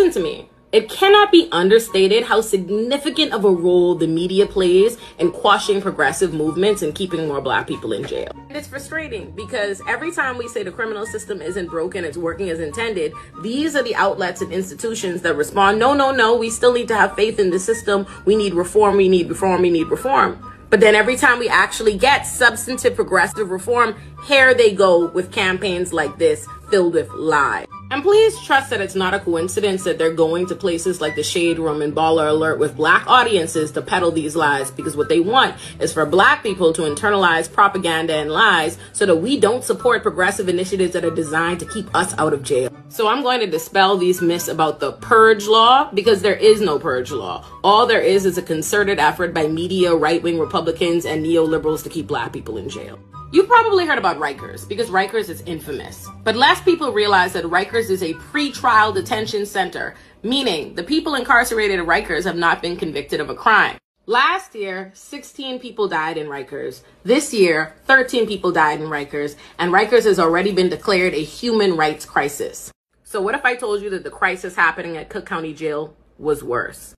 [0.00, 0.48] Listen to me.
[0.72, 6.32] It cannot be understated how significant of a role the media plays in quashing progressive
[6.32, 8.32] movements and keeping more black people in jail.
[8.48, 12.48] And it's frustrating because every time we say the criminal system isn't broken, it's working
[12.48, 16.72] as intended, these are the outlets and institutions that respond, no, no, no, we still
[16.72, 18.06] need to have faith in the system.
[18.24, 20.42] We need reform, we need reform, we need reform.
[20.70, 25.92] But then every time we actually get substantive progressive reform, here they go with campaigns
[25.92, 27.66] like this filled with lies.
[27.92, 31.24] And please trust that it's not a coincidence that they're going to places like the
[31.24, 35.18] Shade Room and Baller Alert with black audiences to peddle these lies because what they
[35.18, 40.04] want is for black people to internalize propaganda and lies so that we don't support
[40.04, 42.72] progressive initiatives that are designed to keep us out of jail.
[42.90, 46.78] So I'm going to dispel these myths about the purge law because there is no
[46.78, 47.44] purge law.
[47.64, 51.88] All there is is a concerted effort by media, right wing Republicans, and neoliberals to
[51.88, 53.00] keep black people in jail.
[53.32, 56.08] You've probably heard about Rikers because Rikers is infamous.
[56.24, 61.78] But less people realize that Rikers is a pre-trial detention center, meaning the people incarcerated
[61.78, 63.78] at Rikers have not been convicted of a crime.
[64.06, 66.82] Last year, 16 people died in Rikers.
[67.04, 71.76] This year, 13 people died in Rikers, and Rikers has already been declared a human
[71.76, 72.72] rights crisis.
[73.04, 76.42] So what if I told you that the crisis happening at Cook County Jail was
[76.42, 76.96] worse?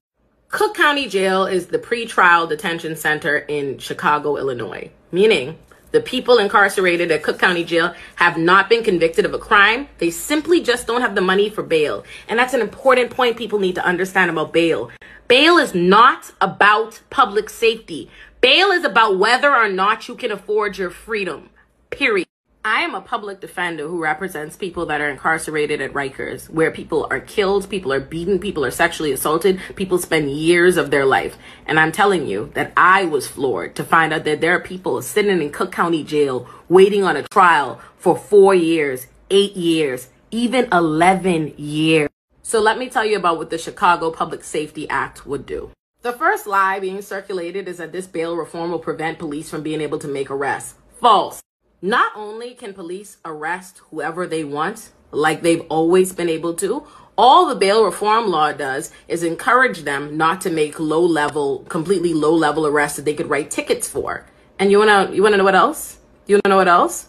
[0.48, 5.58] Cook County Jail is the pre-trial detention center in Chicago, Illinois, meaning
[5.92, 9.88] the people incarcerated at Cook County Jail have not been convicted of a crime.
[9.98, 12.04] They simply just don't have the money for bail.
[12.28, 14.90] And that's an important point people need to understand about bail.
[15.28, 18.10] Bail is not about public safety.
[18.40, 21.50] Bail is about whether or not you can afford your freedom.
[21.90, 22.26] Period.
[22.64, 27.08] I am a public defender who represents people that are incarcerated at Rikers, where people
[27.10, 31.36] are killed, people are beaten, people are sexually assaulted, people spend years of their life.
[31.66, 35.02] And I'm telling you that I was floored to find out that there are people
[35.02, 40.68] sitting in Cook County Jail waiting on a trial for four years, eight years, even
[40.70, 42.10] 11 years.
[42.42, 45.72] So let me tell you about what the Chicago Public Safety Act would do.
[46.02, 49.80] The first lie being circulated is that this bail reform will prevent police from being
[49.80, 50.74] able to make arrests.
[51.00, 51.42] False.
[51.84, 56.86] Not only can police arrest whoever they want, like they've always been able to,
[57.18, 62.14] all the bail reform law does is encourage them not to make low level, completely
[62.14, 64.24] low level arrests that they could write tickets for.
[64.60, 65.98] And you wanna you wanna know what else?
[66.28, 67.08] You wanna know what else?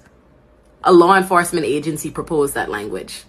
[0.84, 3.26] A law enforcement agency proposed that language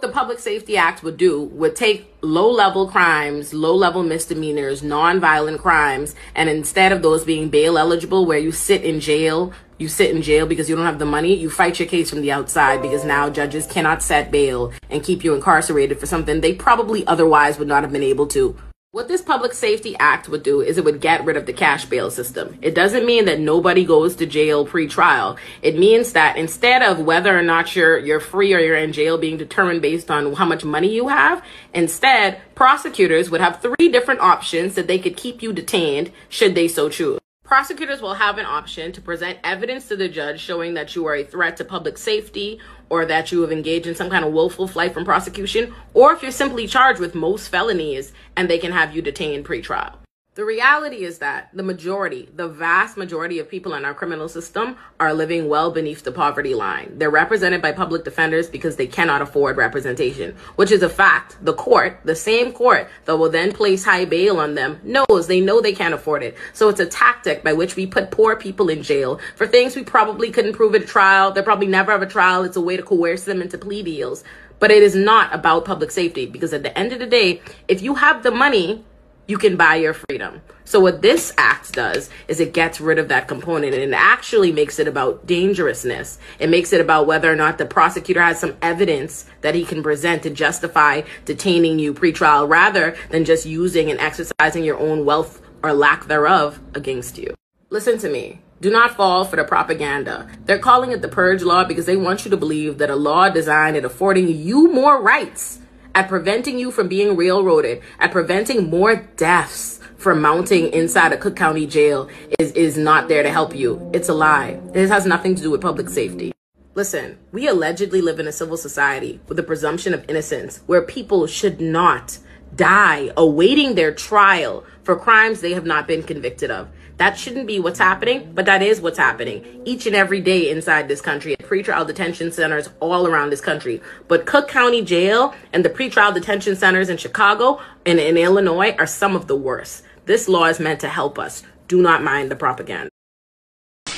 [0.00, 5.60] the Public Safety Act would do would take low level crimes, low level misdemeanors, non-violent
[5.60, 10.14] crimes, and instead of those being bail eligible, where you sit in jail, you sit
[10.14, 12.82] in jail because you don't have the money, you fight your case from the outside
[12.82, 17.58] because now judges cannot set bail and keep you incarcerated for something they probably otherwise
[17.58, 18.56] would not have been able to
[18.92, 21.84] What this Public Safety Act would do is it would get rid of the cash
[21.84, 22.58] bail system.
[22.60, 25.36] It doesn't mean that nobody goes to jail pre-trial.
[25.62, 29.16] It means that instead of whether or not you're you're free or you're in jail
[29.16, 31.40] being determined based on how much money you have,
[31.72, 36.66] instead prosecutors would have three different options that they could keep you detained should they
[36.66, 37.20] so choose.
[37.44, 41.14] Prosecutors will have an option to present evidence to the judge showing that you are
[41.14, 42.60] a threat to public safety
[42.90, 46.22] or that you have engaged in some kind of willful flight from prosecution, or if
[46.22, 49.99] you're simply charged with most felonies and they can have you detained pretrial.
[50.36, 54.76] The reality is that the majority, the vast majority of people in our criminal system
[55.00, 56.96] are living well beneath the poverty line.
[56.98, 61.36] They're represented by public defenders because they cannot afford representation, which is a fact.
[61.44, 65.40] The court, the same court that will then place high bail on them, knows they
[65.40, 66.36] know they can't afford it.
[66.52, 69.82] So it's a tactic by which we put poor people in jail for things we
[69.82, 71.32] probably couldn't prove at trial.
[71.32, 72.44] They'll probably never have a trial.
[72.44, 74.22] It's a way to coerce them into plea deals.
[74.60, 77.82] But it is not about public safety because at the end of the day, if
[77.82, 78.84] you have the money
[79.30, 80.42] you can buy your freedom.
[80.64, 84.50] So what this act does is it gets rid of that component and it actually
[84.50, 86.18] makes it about dangerousness.
[86.40, 89.84] It makes it about whether or not the prosecutor has some evidence that he can
[89.84, 95.40] present to justify detaining you pretrial rather than just using and exercising your own wealth
[95.62, 97.32] or lack thereof against you.
[97.70, 98.40] Listen to me.
[98.60, 100.28] Do not fall for the propaganda.
[100.44, 103.28] They're calling it the purge law because they want you to believe that a law
[103.28, 105.60] designed at affording you more rights
[105.94, 111.36] at preventing you from being railroaded, at preventing more deaths from mounting inside a Cook
[111.36, 113.90] County jail is, is not there to help you.
[113.92, 114.60] It's a lie.
[114.72, 116.32] This has nothing to do with public safety.
[116.74, 121.26] Listen, we allegedly live in a civil society with a presumption of innocence where people
[121.26, 122.18] should not
[122.54, 126.68] die awaiting their trial for crimes they have not been convicted of.
[127.00, 130.86] That shouldn't be what's happening, but that is what's happening each and every day inside
[130.86, 133.80] this country pretrial detention centers all around this country.
[134.06, 138.86] But Cook County Jail and the pretrial detention centers in Chicago and in Illinois are
[138.86, 139.82] some of the worst.
[140.04, 141.42] This law is meant to help us.
[141.68, 142.90] Do not mind the propaganda.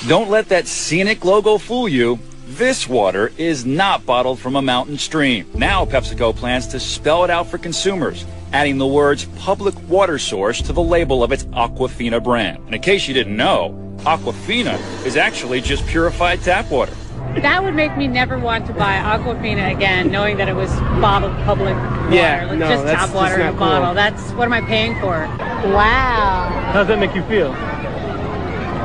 [0.07, 2.21] Don't let that scenic logo fool you.
[2.51, 5.51] This water is not bottled from a mountain stream.
[5.55, 10.61] Now PepsiCo plans to spell it out for consumers adding the words public water source
[10.63, 12.59] to the label of its Aquafina brand.
[12.67, 16.95] And in case you didn't know, Aquafina is actually just purified tap water.
[17.37, 21.35] That would make me never want to buy Aquafina again, knowing that it was bottled
[21.45, 22.15] public water.
[22.15, 23.95] Yeah, like no, just that's tap water just in a not bottle.
[23.95, 25.27] That's what am I paying for?
[25.73, 26.51] Wow.
[26.73, 27.51] How does that make you feel?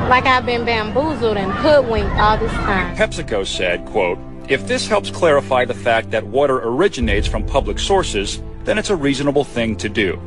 [0.08, 2.96] Like I've been bamboozled and hoodwinked all this time.
[2.96, 8.40] PepsiCo said, quote, if this helps clarify the fact that water originates from public sources,
[8.68, 10.20] then it's a reasonable thing to do.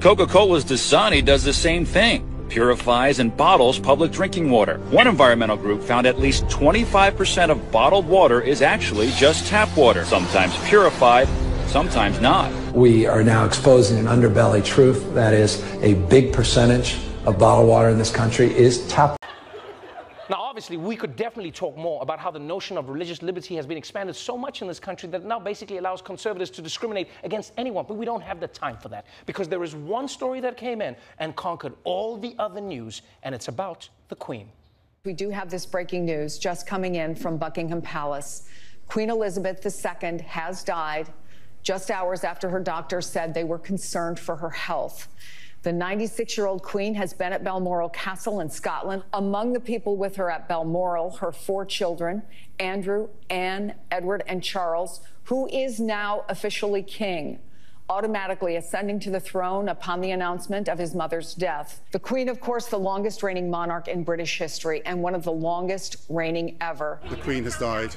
[0.00, 4.78] Coca-Cola's Dasani does the same thing, purifies and bottles public drinking water.
[4.90, 10.04] One environmental group found at least 25% of bottled water is actually just tap water,
[10.04, 11.26] sometimes purified,
[11.66, 12.52] sometimes not.
[12.72, 17.88] We are now exposing an underbelly truth that is a big percentage of bottled water
[17.88, 19.16] in this country is tap
[20.54, 23.76] obviously, we could definitely talk more about how the notion of religious liberty has been
[23.76, 27.84] expanded so much in this country that now basically allows conservatives to discriminate against anyone.
[27.88, 30.80] But we don't have the time for that because there is one story that came
[30.80, 34.48] in and conquered all the other news, and it's about the Queen.
[35.04, 38.48] We do have this breaking news just coming in from Buckingham Palace.
[38.86, 41.08] Queen Elizabeth II has died
[41.64, 45.08] just hours after her doctors said they were concerned for her health.
[45.64, 49.02] The 96 year old Queen has been at Balmoral Castle in Scotland.
[49.14, 52.22] Among the people with her at Balmoral, her four children
[52.58, 57.38] Andrew, Anne, Edward, and Charles, who is now officially king
[57.88, 61.82] automatically ascending to the throne upon the announcement of his mother's death.
[61.92, 65.32] The Queen, of course, the longest reigning monarch in British history and one of the
[65.32, 67.00] longest reigning ever.
[67.10, 67.94] The Queen has died,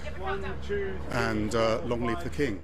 [1.12, 2.64] and uh, long live the King.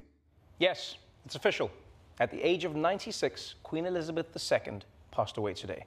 [0.60, 1.72] Yes, it's official.
[2.20, 4.82] At the age of 96, Queen Elizabeth II
[5.14, 5.86] passed away today.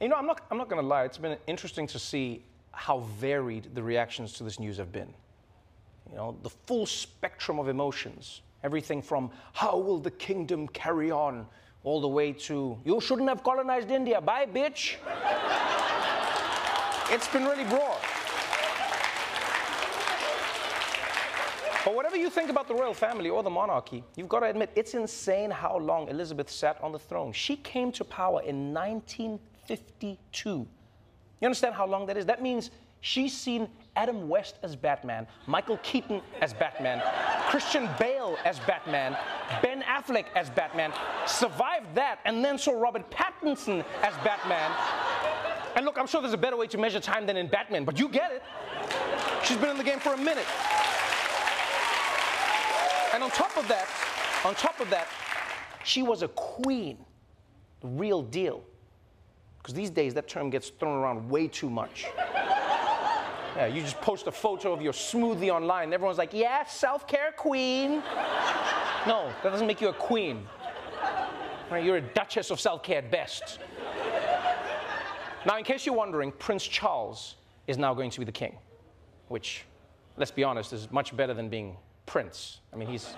[0.00, 2.44] And you know, I'm not, I'm not going to lie, it's been interesting to see
[2.72, 5.12] how varied the reactions to this news have been.
[6.10, 8.42] You know, the full spectrum of emotions.
[8.62, 11.46] Everything from, how will the kingdom carry on,
[11.84, 14.96] all the way to, you shouldn't have colonized India, bye, bitch.
[17.14, 17.98] it's been really broad.
[21.84, 24.70] But whatever you think about the royal family or the monarchy, you've got to admit
[24.74, 27.32] it's insane how long Elizabeth sat on the throne.
[27.32, 30.48] She came to power in 1952.
[30.48, 30.66] You
[31.42, 32.26] understand how long that is?
[32.26, 32.70] That means
[33.00, 37.00] she's seen Adam West as Batman, Michael Keaton as Batman,
[37.48, 39.16] Christian Bale as Batman,
[39.62, 40.92] Ben Affleck as Batman,
[41.26, 44.70] survived that, and then saw Robert Pattinson as Batman.
[45.76, 47.98] And look, I'm sure there's a better way to measure time than in Batman, but
[47.98, 48.42] you get it.
[49.44, 50.46] She's been in the game for a minute.
[53.18, 53.88] And on top of that,
[54.44, 55.08] on top of that,
[55.82, 56.98] she was a queen.
[57.80, 58.62] the real deal.
[59.58, 62.06] Because these days that term gets thrown around way too much.
[63.56, 67.08] Yeah, you just post a photo of your smoothie online, and everyone's like, yeah, self
[67.08, 68.04] care queen.
[69.04, 70.46] no, that doesn't make you a queen.
[71.72, 73.58] Right, you're a duchess of self care at best.
[75.44, 77.34] now, in case you're wondering, Prince Charles
[77.66, 78.56] is now going to be the king,
[79.26, 79.64] which,
[80.16, 81.76] let's be honest, is much better than being
[82.08, 82.60] prince.
[82.72, 83.14] I mean, he's,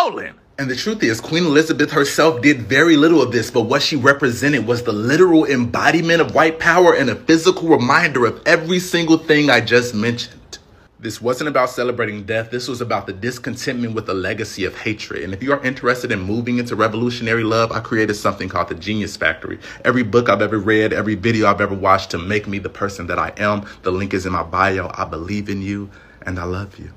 [0.58, 3.96] And the truth is, Queen Elizabeth herself did very little of this, but what she
[3.96, 9.18] represented was the literal embodiment of white power and a physical reminder of every single
[9.18, 10.58] thing I just mentioned.
[11.00, 12.50] This wasn't about celebrating death.
[12.50, 15.22] This was about the discontentment with a legacy of hatred.
[15.22, 18.74] And if you are interested in moving into revolutionary love, I created something called the
[18.74, 19.58] Genius Factory.
[19.84, 23.06] Every book I've ever read, every video I've ever watched to make me the person
[23.08, 23.66] that I am.
[23.82, 24.90] The link is in my bio.
[24.94, 25.90] I believe in you
[26.22, 26.92] and I love you.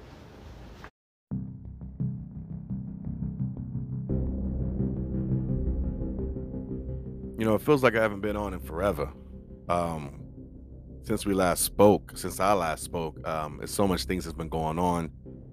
[7.38, 9.12] You know, it feels like I haven't been on in forever.
[9.70, 10.24] Um,
[11.04, 14.50] since we last spoke, since I last spoke, um, there's so much things that's been
[14.50, 15.12] going on,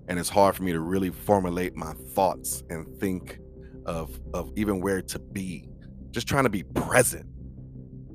[0.09, 3.39] and it's hard for me to really formulate my thoughts and think
[3.85, 5.69] of of even where to be.
[6.11, 7.27] Just trying to be present.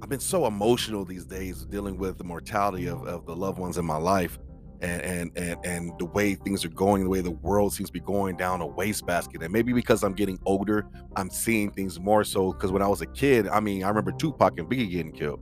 [0.01, 3.77] I've been so emotional these days dealing with the mortality of, of the loved ones
[3.77, 4.39] in my life
[4.81, 7.93] and, and and and the way things are going, the way the world seems to
[7.93, 9.41] be going down a wastebasket.
[9.43, 12.53] And maybe because I'm getting older, I'm seeing things more so.
[12.53, 15.41] Because when I was a kid, I mean, I remember Tupac and Biggie getting killed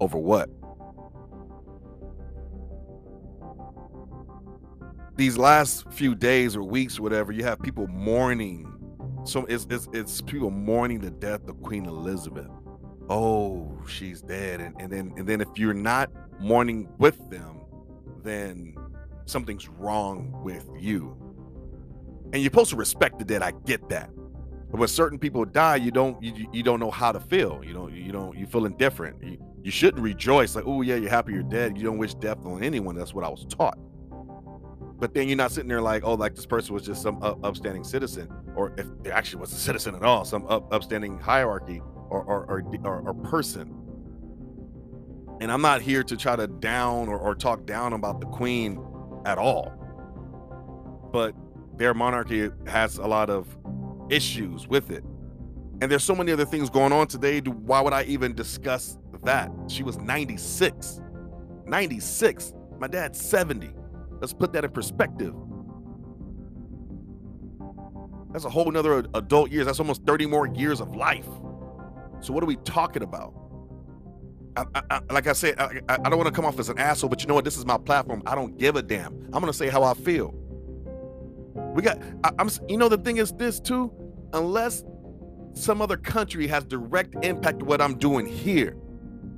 [0.00, 0.48] over what?
[5.16, 8.68] These last few days or weeks, or whatever, you have people mourning.
[9.24, 12.48] So it's, it's, it's people mourning the death of Queen Elizabeth.
[13.10, 16.10] Oh, she's dead, and, and then and then if you're not
[16.40, 17.61] mourning with them,
[18.24, 18.74] then
[19.26, 21.16] something's wrong with you.
[22.32, 23.42] And you're supposed to respect the dead.
[23.42, 24.10] I get that.
[24.70, 27.62] But when certain people die, you don't you, you don't know how to feel.
[27.62, 29.22] You know, you don't you feel indifferent.
[29.22, 31.76] You, you shouldn't rejoice like, oh yeah, you're happy you're dead.
[31.76, 32.94] You don't wish death on anyone.
[32.94, 33.78] That's what I was taught.
[34.98, 37.84] But then you're not sitting there like, oh, like this person was just some upstanding
[37.84, 42.22] citizen, or if they actually was a citizen at all, some up, upstanding hierarchy or
[42.22, 43.81] or, or, or, or person
[45.42, 48.80] and I'm not here to try to down or, or talk down about the queen
[49.26, 49.72] at all.
[51.12, 51.34] But
[51.76, 53.48] their monarchy has a lot of
[54.08, 55.02] issues with it.
[55.80, 57.40] And there's so many other things going on today.
[57.40, 59.50] Why would I even discuss that?
[59.66, 61.00] She was 96.
[61.66, 62.52] 96.
[62.78, 63.68] My dad's 70.
[64.20, 65.34] Let's put that in perspective.
[68.30, 69.66] That's a whole nother adult years.
[69.66, 71.26] That's almost 30 more years of life.
[72.20, 73.41] So what are we talking about?
[74.56, 77.08] I, I, like I said, I, I don't want to come off as an asshole,
[77.08, 77.44] but you know what?
[77.44, 78.22] This is my platform.
[78.26, 79.14] I don't give a damn.
[79.32, 80.34] I'm gonna say how I feel.
[81.74, 81.98] We got.
[82.24, 83.92] I, am You know, the thing is this too.
[84.32, 84.84] Unless
[85.54, 88.76] some other country has direct impact to what I'm doing here,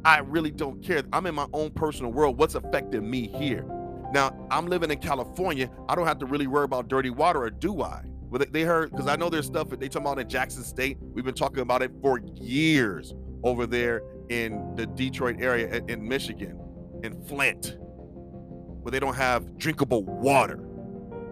[0.04, 1.02] I really don't care.
[1.12, 2.38] I'm in my own personal world.
[2.38, 3.64] What's affecting me here?
[4.12, 5.70] Now, I'm living in California.
[5.88, 8.04] I don't have to really worry about dirty water, or do I?
[8.30, 10.98] Well, they heard because I know there's stuff that they talking about in Jackson State.
[11.00, 16.58] We've been talking about it for years over there in the Detroit area in Michigan,
[17.02, 17.76] in Flint,
[18.82, 20.58] where they don't have drinkable water.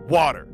[0.08, 0.48] Water.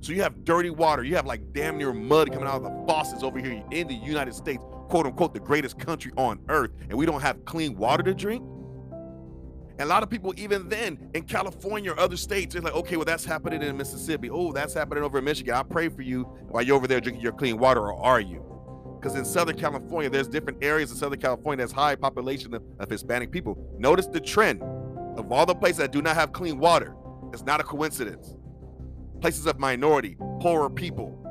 [0.00, 1.02] So you have dirty water.
[1.02, 3.94] You have like damn near mud coming out of the faucets over here in the
[3.94, 8.02] United States, quote unquote, the greatest country on earth, and we don't have clean water
[8.02, 8.44] to drink.
[9.78, 12.96] And a lot of people, even then in California or other states, they're like, okay,
[12.96, 14.30] well, that's happening in Mississippi.
[14.30, 15.54] Oh, that's happening over in Michigan.
[15.54, 18.42] I pray for you while you're over there drinking your clean water, or are you?
[19.06, 22.90] Because in Southern California, there's different areas in Southern California that's high population of, of
[22.90, 23.56] Hispanic people.
[23.78, 24.60] Notice the trend
[25.16, 26.96] of all the places that do not have clean water.
[27.32, 28.34] It's not a coincidence.
[29.20, 31.22] Places of minority, poorer people,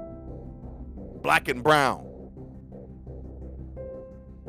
[1.22, 2.08] black and brown.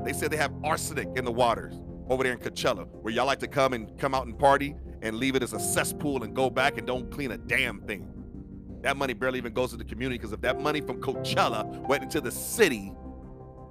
[0.05, 1.75] They said they have arsenic in the waters
[2.09, 5.17] over there in Coachella, where y'all like to come and come out and party and
[5.17, 8.09] leave it as a cesspool and go back and don't clean a damn thing.
[8.83, 12.05] That money barely even goes to the community because if that money from Coachella went
[12.05, 12.93] into the city,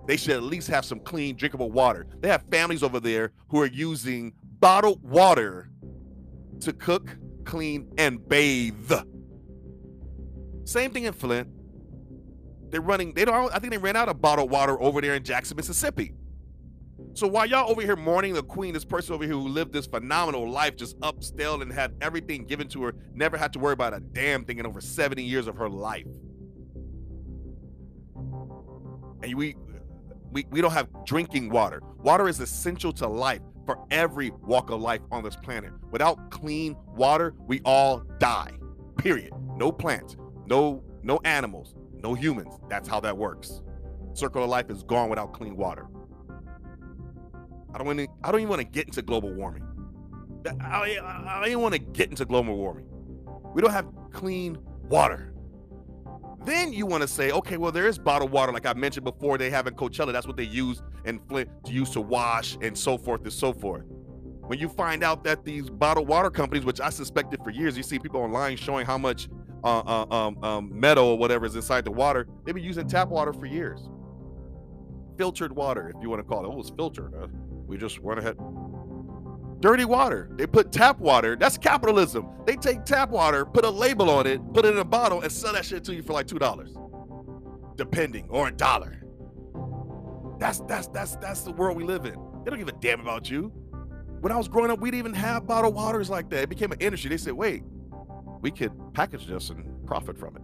[0.07, 2.05] they should at least have some clean, drinkable water.
[2.19, 5.69] They have families over there who are using bottled water
[6.61, 8.91] to cook, clean, and bathe.
[10.65, 11.49] Same thing in Flint.
[12.69, 15.23] They're running, they don't, I think they ran out of bottled water over there in
[15.23, 16.13] Jackson, Mississippi.
[17.13, 19.85] So while y'all over here mourning the queen, this person over here who lived this
[19.85, 23.93] phenomenal life, just upscale and had everything given to her, never had to worry about
[23.93, 26.07] a damn thing in over 70 years of her life.
[29.23, 29.55] And we
[30.35, 31.81] we, we don't have drinking water.
[31.99, 35.71] Water is essential to life for every walk of life on this planet.
[35.91, 38.51] Without clean water, we all die.
[38.97, 39.31] Period.
[39.55, 41.73] No plants, no no animals,
[42.03, 42.59] no humans.
[42.69, 43.61] That's how that works.
[44.13, 45.87] Circle of life is gone without clean water.
[47.73, 48.07] I don't want to.
[48.21, 49.63] I don't even want to get into global warming.
[50.61, 52.87] I, I, I don't even want to get into global warming.
[53.53, 54.57] We don't have clean
[54.89, 55.33] water.
[56.45, 59.37] Then you want to say, okay, well, there is bottled water, like I mentioned before.
[59.37, 60.13] They have in Coachella.
[60.13, 63.51] That's what they use in Flint to use to wash and so forth and so
[63.51, 63.83] forth.
[64.47, 67.81] When you find out that these bottled water companies, which I suspected for years, you
[67.81, 69.27] see people online showing how much
[69.63, 72.27] uh, uh, um, um, metal or whatever is inside the water.
[72.45, 73.89] They've been using tap water for years.
[75.17, 76.47] Filtered water, if you want to call it.
[76.47, 77.13] Oh, it was filtered.
[77.65, 78.37] We just went ahead.
[79.65, 80.29] Dirty water.
[80.35, 81.35] They put tap water.
[81.35, 82.29] That's capitalism.
[82.45, 85.31] They take tap water, put a label on it, put it in a bottle, and
[85.31, 86.77] sell that shit to you for like two dollars,
[87.75, 89.01] depending, or a dollar.
[90.37, 92.13] That's that's that's that's the world we live in.
[92.43, 93.51] They don't give a damn about you.
[94.21, 96.43] When I was growing up, we didn't even have bottled waters like that.
[96.43, 97.09] It became an industry.
[97.09, 97.63] They said, wait,
[98.41, 100.43] we could package this and profit from it.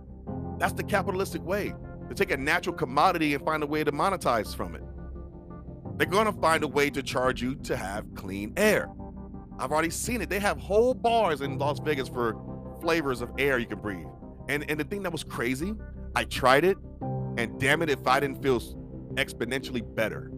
[0.58, 1.76] That's the capitalistic way
[2.10, 4.82] to take a natural commodity and find a way to monetize from it.
[5.98, 8.90] They're going to find a way to charge you to have clean air.
[9.60, 10.30] I've already seen it.
[10.30, 12.36] They have whole bars in Las Vegas for
[12.82, 14.08] flavors of air you can breathe.
[14.50, 15.76] And and the thing that was crazy,
[16.16, 16.78] I tried it,
[17.38, 18.60] and damn it, if I didn't feel
[19.16, 20.32] exponentially better.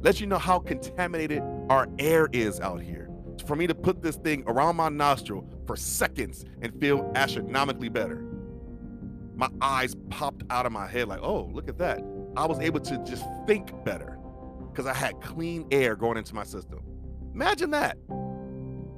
[0.00, 3.10] Let you know how contaminated our air is out here.
[3.46, 8.24] For me to put this thing around my nostril for seconds and feel astronomically better.
[9.34, 12.00] My eyes popped out of my head like, oh, look at that.
[12.36, 14.18] I was able to just think better
[14.70, 16.80] because I had clean air going into my system.
[17.34, 17.98] Imagine that.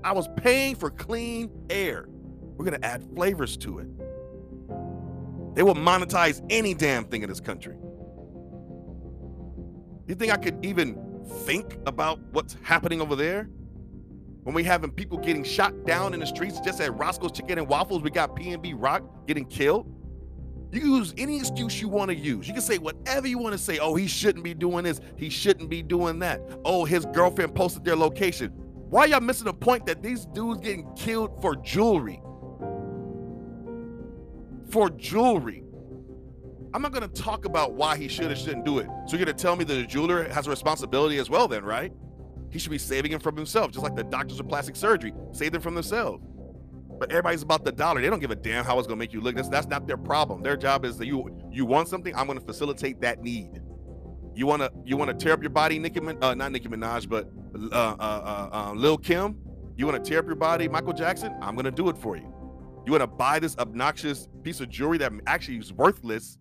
[0.05, 2.07] I was paying for clean air.
[2.57, 3.89] We're going to add flavors to it.
[5.55, 7.77] They will monetize any damn thing in this country.
[10.07, 13.49] You think I could even think about what's happening over there?
[14.45, 17.69] When we having people getting shot down in the streets, just at Roscoe's Chicken and
[17.69, 19.95] Waffles, we got PNB Rock getting killed.
[20.73, 22.47] You can use any excuse you want to use.
[22.47, 23.79] You can say whatever you want to say.
[23.79, 25.01] Oh, he shouldn't be doing this.
[25.17, 26.41] He shouldn't be doing that.
[26.65, 28.53] Oh, his girlfriend posted their location.
[28.91, 32.23] Why y'all missing the point that these dudes getting killed for jewelry?
[34.71, 35.63] For jewelry.
[36.73, 38.89] I'm not gonna talk about why he should or shouldn't do it.
[39.07, 41.93] So you're gonna tell me that the jeweler has a responsibility as well, then, right?
[42.51, 45.53] He should be saving him from himself, just like the doctors of plastic surgery save
[45.53, 46.25] them from themselves.
[46.99, 48.01] But everybody's about the dollar.
[48.01, 49.37] They don't give a damn how it's gonna make you look.
[49.37, 50.43] That's that's not their problem.
[50.43, 52.15] Their job is that you you want something.
[52.17, 53.61] I'm gonna facilitate that need.
[54.39, 57.29] You wanna you wanna tear up your body, Nicki uh, not Nicki Minaj, but
[57.73, 59.37] uh, uh, uh, uh, Lil Kim.
[59.77, 61.35] You wanna tear up your body, Michael Jackson?
[61.43, 62.33] I'm gonna do it for you.
[62.87, 66.39] You wanna buy this obnoxious piece of jewelry that actually is worthless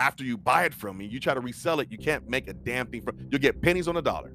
[0.00, 1.06] after you buy it from me?
[1.06, 3.16] You try to resell it, you can't make a damn thing from.
[3.30, 4.34] You'll get pennies on a dollar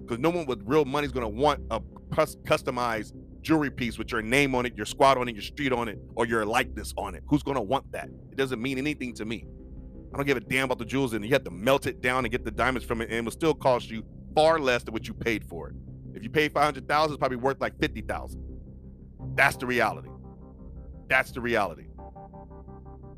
[0.00, 1.78] because no one with real money is gonna want a
[2.10, 3.12] customized
[3.42, 6.00] jewelry piece with your name on it, your squad on it, your street on it,
[6.16, 7.22] or your likeness on it.
[7.28, 8.08] Who's to want that?
[8.32, 9.46] It doesn't mean anything to me.
[10.14, 12.24] I don't give a damn about the jewels, and you have to melt it down
[12.24, 14.94] and get the diamonds from it, and it will still cost you far less than
[14.94, 15.74] what you paid for it.
[16.14, 18.44] If you pay five hundred thousand, it's probably worth like fifty thousand.
[19.34, 20.10] That's the reality.
[21.08, 21.86] That's the reality.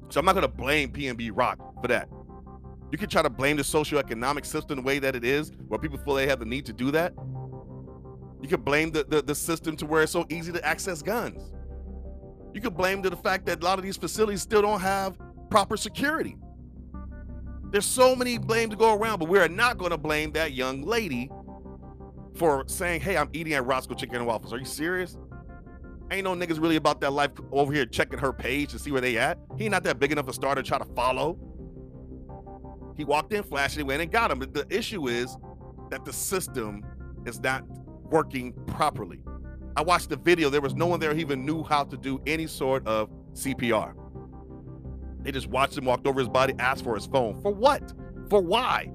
[0.09, 2.09] So I'm not gonna blame PNB Rock for that.
[2.91, 5.99] You can try to blame the socioeconomic system the way that it is, where people
[5.99, 7.13] feel they have the need to do that.
[8.41, 11.53] You could blame the, the, the system to where it's so easy to access guns.
[12.55, 15.19] You could blame to the fact that a lot of these facilities still don't have
[15.51, 16.39] proper security.
[17.71, 20.53] There's so many blame to go around, but we are not going to blame that
[20.53, 21.31] young lady
[22.35, 25.19] for saying, "Hey, I'm eating at Roscoe Chicken and Waffles." Are you serious?
[26.11, 29.01] Ain't no niggas really about that life over here checking her page to see where
[29.01, 29.39] they at.
[29.59, 31.37] He not that big enough a star to try to follow.
[32.97, 34.39] He walked in, flashed it, went and got him.
[34.39, 35.37] But the issue is
[35.91, 36.85] that the system
[37.27, 37.65] is not
[38.05, 39.21] working properly.
[39.77, 40.49] I watched the video.
[40.49, 43.95] There was no one there who even knew how to do any sort of CPR.
[45.27, 47.41] They just watched him, walked over his body, asked for his phone.
[47.43, 47.93] For what?
[48.31, 48.93] For why?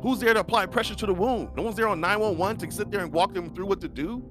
[0.00, 1.50] Who's there to apply pressure to the wound?
[1.56, 4.24] No one's there on 911 to sit there and walk them through what to do.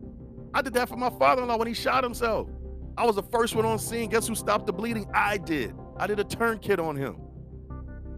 [0.56, 2.50] I did that for my father-in-law when he shot himself.
[2.98, 4.10] I was the first one on scene.
[4.10, 5.06] Guess who stopped the bleeding?
[5.14, 5.76] I did.
[5.98, 7.18] I did a tourniquet on him.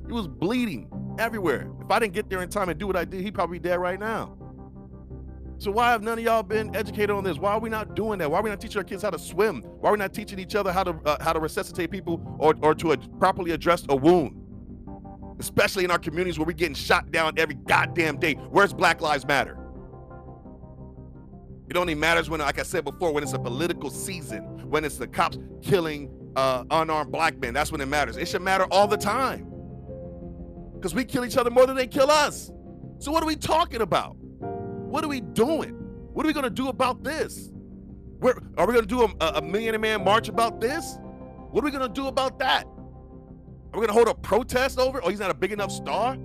[0.07, 0.89] He was bleeding
[1.19, 1.69] everywhere.
[1.81, 3.67] If I didn't get there in time and do what I did, he'd probably be
[3.67, 4.37] dead right now.
[5.59, 7.37] So why have none of y'all been educated on this?
[7.37, 8.31] Why are we not doing that?
[8.31, 9.61] Why are we not teaching our kids how to swim?
[9.61, 12.55] Why are we not teaching each other how to uh, how to resuscitate people or
[12.61, 14.37] or to ad- properly address a wound?
[15.37, 18.35] Especially in our communities where we're getting shot down every goddamn day.
[18.35, 19.57] Where's Black Lives Matter?
[21.69, 24.97] It only matters when, like I said before, when it's a political season, when it's
[24.97, 27.53] the cops killing uh, unarmed black men.
[27.53, 28.15] That's when it matters.
[28.15, 29.45] It should matter all the time
[30.75, 32.49] because we kill each other more than they kill us.
[32.99, 34.15] So what are we talking about?
[34.89, 35.75] What are we doing?
[36.13, 37.51] What are we going to do about this?
[38.19, 40.97] Where, are we going to do a, a million man march about this?
[41.51, 42.65] What are we going to do about that?
[42.65, 44.99] Are we going to hold a protest over?
[45.03, 46.17] Oh, he's not a big enough star.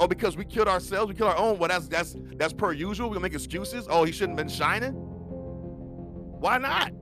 [0.00, 1.58] Oh, because we killed ourselves, we killed our own.
[1.58, 3.08] Well, that's that's that's per usual.
[3.08, 3.86] We gonna make excuses.
[3.90, 4.92] Oh, he shouldn't have been shining.
[4.92, 6.92] Why not?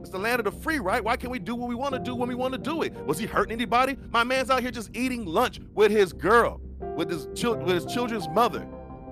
[0.00, 1.04] It's the land of the free, right?
[1.04, 2.94] Why can't we do what we want to do when we want to do it?
[3.04, 3.98] Was he hurting anybody?
[4.10, 6.62] My man's out here just eating lunch with his girl,
[6.96, 8.66] with his with his children's mother.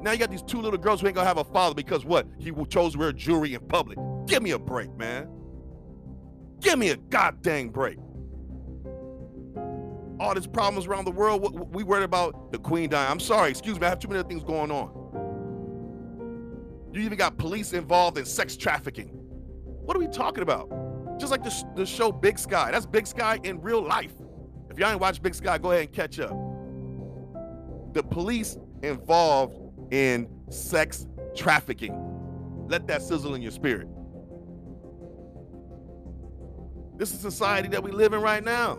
[0.06, 2.28] Now you got these two little girls who ain't gonna have a father because what?
[2.38, 3.98] He chose to wear jewelry in public.
[4.28, 5.28] Give me a break, man.
[6.60, 7.98] Give me a goddamn break.
[10.20, 13.10] All these problems around the world, we worried about the queen dying.
[13.10, 14.92] I'm sorry, excuse me, I have too many things going on.
[16.92, 19.08] You even got police involved in sex trafficking.
[19.08, 20.70] What are we talking about?
[21.18, 22.70] Just like the, the show Big Sky.
[22.70, 24.14] That's Big Sky in real life.
[24.70, 26.30] If y'all ain't watched Big Sky, go ahead and catch up.
[27.92, 31.94] The police involved in sex trafficking.
[32.68, 33.88] Let that sizzle in your spirit.
[36.96, 38.78] This is society that we live in right now.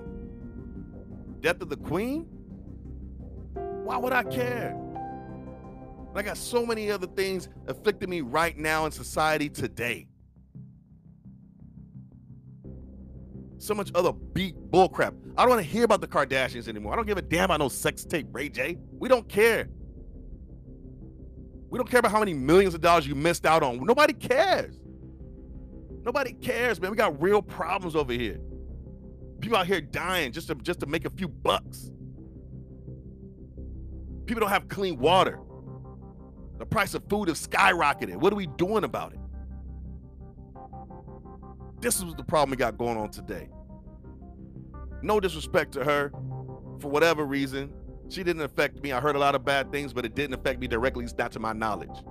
[1.39, 2.23] Death of the Queen?
[3.53, 4.75] Why would I care?
[6.15, 10.07] I got so many other things afflicting me right now in society today.
[13.59, 15.13] So much other beat bullcrap.
[15.37, 16.93] I don't want to hear about the Kardashians anymore.
[16.93, 18.77] I don't give a damn about no sex tape, Ray J.
[18.99, 19.69] We don't care.
[21.69, 23.83] We don't care about how many millions of dollars you missed out on.
[23.85, 24.79] Nobody cares.
[26.03, 26.91] Nobody cares, man.
[26.91, 28.39] We got real problems over here.
[29.41, 31.91] People out here dying just to just to make a few bucks.
[34.25, 35.39] People don't have clean water.
[36.57, 38.15] The price of food has skyrocketed.
[38.15, 39.19] What are we doing about it?
[41.79, 43.49] This is the problem we got going on today.
[45.01, 46.09] No disrespect to her
[46.79, 47.71] for whatever reason.
[48.09, 48.91] She didn't affect me.
[48.91, 51.39] I heard a lot of bad things, but it didn't affect me directly, not to
[51.39, 52.03] my knowledge.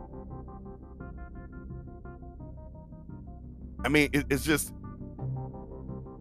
[3.84, 4.72] I mean, it, it's just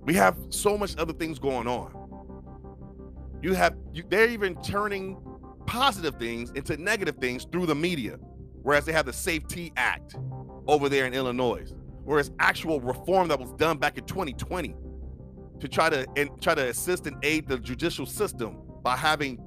[0.03, 1.91] we have so much other things going on.
[3.41, 5.17] You have you, they're even turning
[5.65, 8.17] positive things into negative things through the media,
[8.61, 10.15] whereas they have the SAFE-T Act
[10.67, 11.73] over there in Illinois,
[12.03, 14.75] whereas actual reform that was done back in 2020
[15.59, 19.39] to try to and try to assist and aid the judicial system by having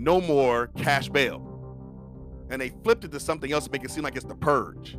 [0.00, 1.46] no more cash bail.
[2.50, 4.98] And they flipped it to something else to make it seem like it's the purge.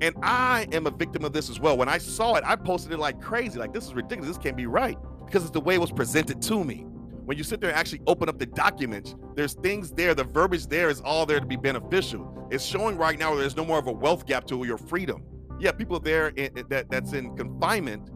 [0.00, 1.76] And I am a victim of this as well.
[1.76, 3.58] When I saw it, I posted it like crazy.
[3.58, 4.36] Like, this is ridiculous.
[4.36, 4.98] This can't be right.
[5.24, 6.86] Because it's the way it was presented to me.
[7.24, 10.14] When you sit there and actually open up the documents, there's things there.
[10.14, 12.48] The verbiage there is all there to be beneficial.
[12.50, 15.22] It's showing right now there's no more of a wealth gap to your freedom.
[15.60, 18.10] Yeah, people there in, that that's in confinement.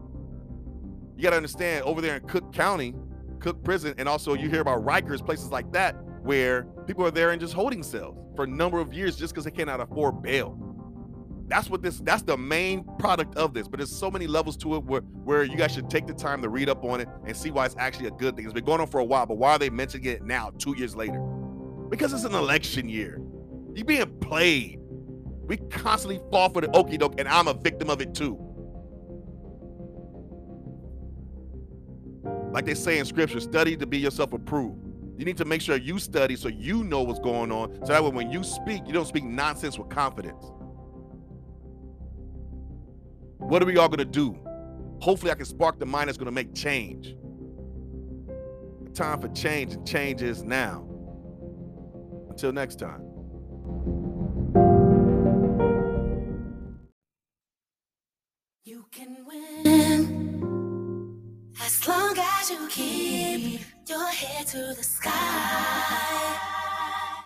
[1.15, 2.93] You got to understand over there in Cook County,
[3.39, 7.31] Cook Prison, and also you hear about Rikers, places like that, where people are there
[7.31, 10.57] in just holding cells for a number of years just because they cannot afford bail.
[11.49, 13.67] That's what this that's the main product of this.
[13.69, 16.41] But there's so many levels to it where, where you guys should take the time
[16.41, 18.43] to read up on it and see why it's actually a good thing.
[18.43, 20.75] It's been going on for a while, but why are they mentioning it now, two
[20.77, 21.19] years later?
[21.89, 23.21] Because it's an election year.
[23.73, 24.79] You're being played.
[25.47, 28.46] We constantly fall for the okey doke, and I'm a victim of it too.
[32.57, 34.83] Like they say in scripture, study to be yourself approved.
[35.15, 37.75] You need to make sure you study so you know what's going on.
[37.85, 40.43] So that way when you speak, you don't speak nonsense with confidence.
[43.37, 44.39] What are we all going to do?
[45.03, 47.15] Hopefully, I can spark the mind that's going to make change.
[48.85, 50.83] The time for change, and change is now.
[52.31, 53.03] Until next time.
[58.63, 59.36] You can win
[62.77, 66.37] keep your head to the sky.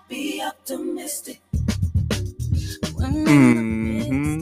[0.07, 1.41] Be optimistic.
[2.97, 4.41] hmm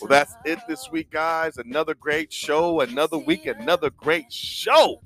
[0.00, 1.56] Well, that's it this week, guys.
[1.58, 5.00] Another great show, another week, another great show.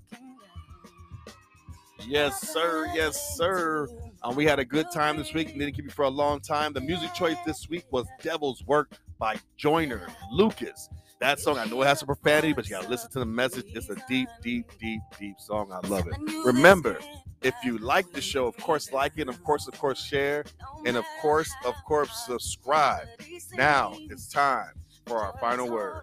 [2.06, 2.86] Yes, sir.
[2.94, 3.88] Yes, sir.
[4.22, 6.40] Um, we had a good time this week and didn't keep you for a long
[6.40, 6.72] time.
[6.72, 10.88] The music choice this week was Devil's Work by Joyner Lucas.
[11.24, 13.64] That song, I know it has some profanity, but you gotta listen to the message.
[13.74, 15.72] It's a deep, deep, deep, deep song.
[15.72, 16.14] I love it.
[16.44, 16.98] Remember,
[17.40, 20.44] if you like the show, of course, like it, of course, of course, share,
[20.84, 23.06] and of course, of course, subscribe.
[23.54, 24.72] Now it's time
[25.06, 26.02] for our final word.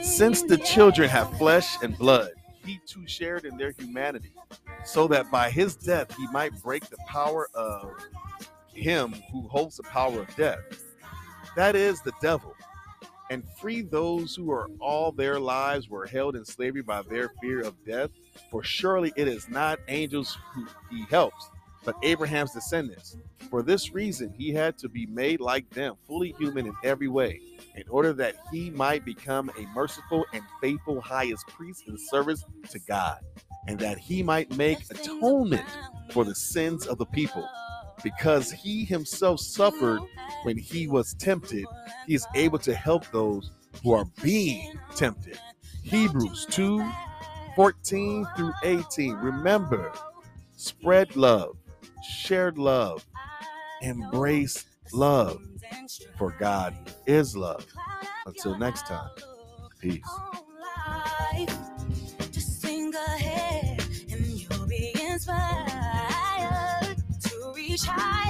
[0.00, 2.30] Since the children have flesh and blood,
[2.64, 4.32] he too shared in their humanity,
[4.86, 7.92] so that by his death he might break the power of
[8.72, 10.62] him who holds the power of death.
[11.56, 12.55] That is the devil,
[13.30, 17.60] and free those who are all their lives were held in slavery by their fear
[17.60, 18.10] of death.
[18.50, 21.50] For surely it is not angels who he helps,
[21.84, 23.16] but Abraham's descendants.
[23.50, 27.40] For this reason, he had to be made like them, fully human in every way,
[27.76, 32.78] in order that he might become a merciful and faithful highest priest in service to
[32.80, 33.20] God,
[33.68, 35.66] and that he might make atonement
[36.10, 37.48] for the sins of the people.
[38.02, 40.00] Because he himself suffered
[40.42, 41.64] when he was tempted,
[42.06, 43.50] he is able to help those
[43.82, 45.38] who are being tempted.
[45.82, 46.88] Hebrews 2
[47.56, 49.14] 14 through 18.
[49.14, 49.90] Remember,
[50.56, 51.56] spread love,
[52.06, 53.04] shared love,
[53.80, 55.40] embrace love,
[56.18, 57.66] for God is love.
[58.26, 59.10] Until next time,
[59.80, 60.04] peace.
[67.88, 68.25] And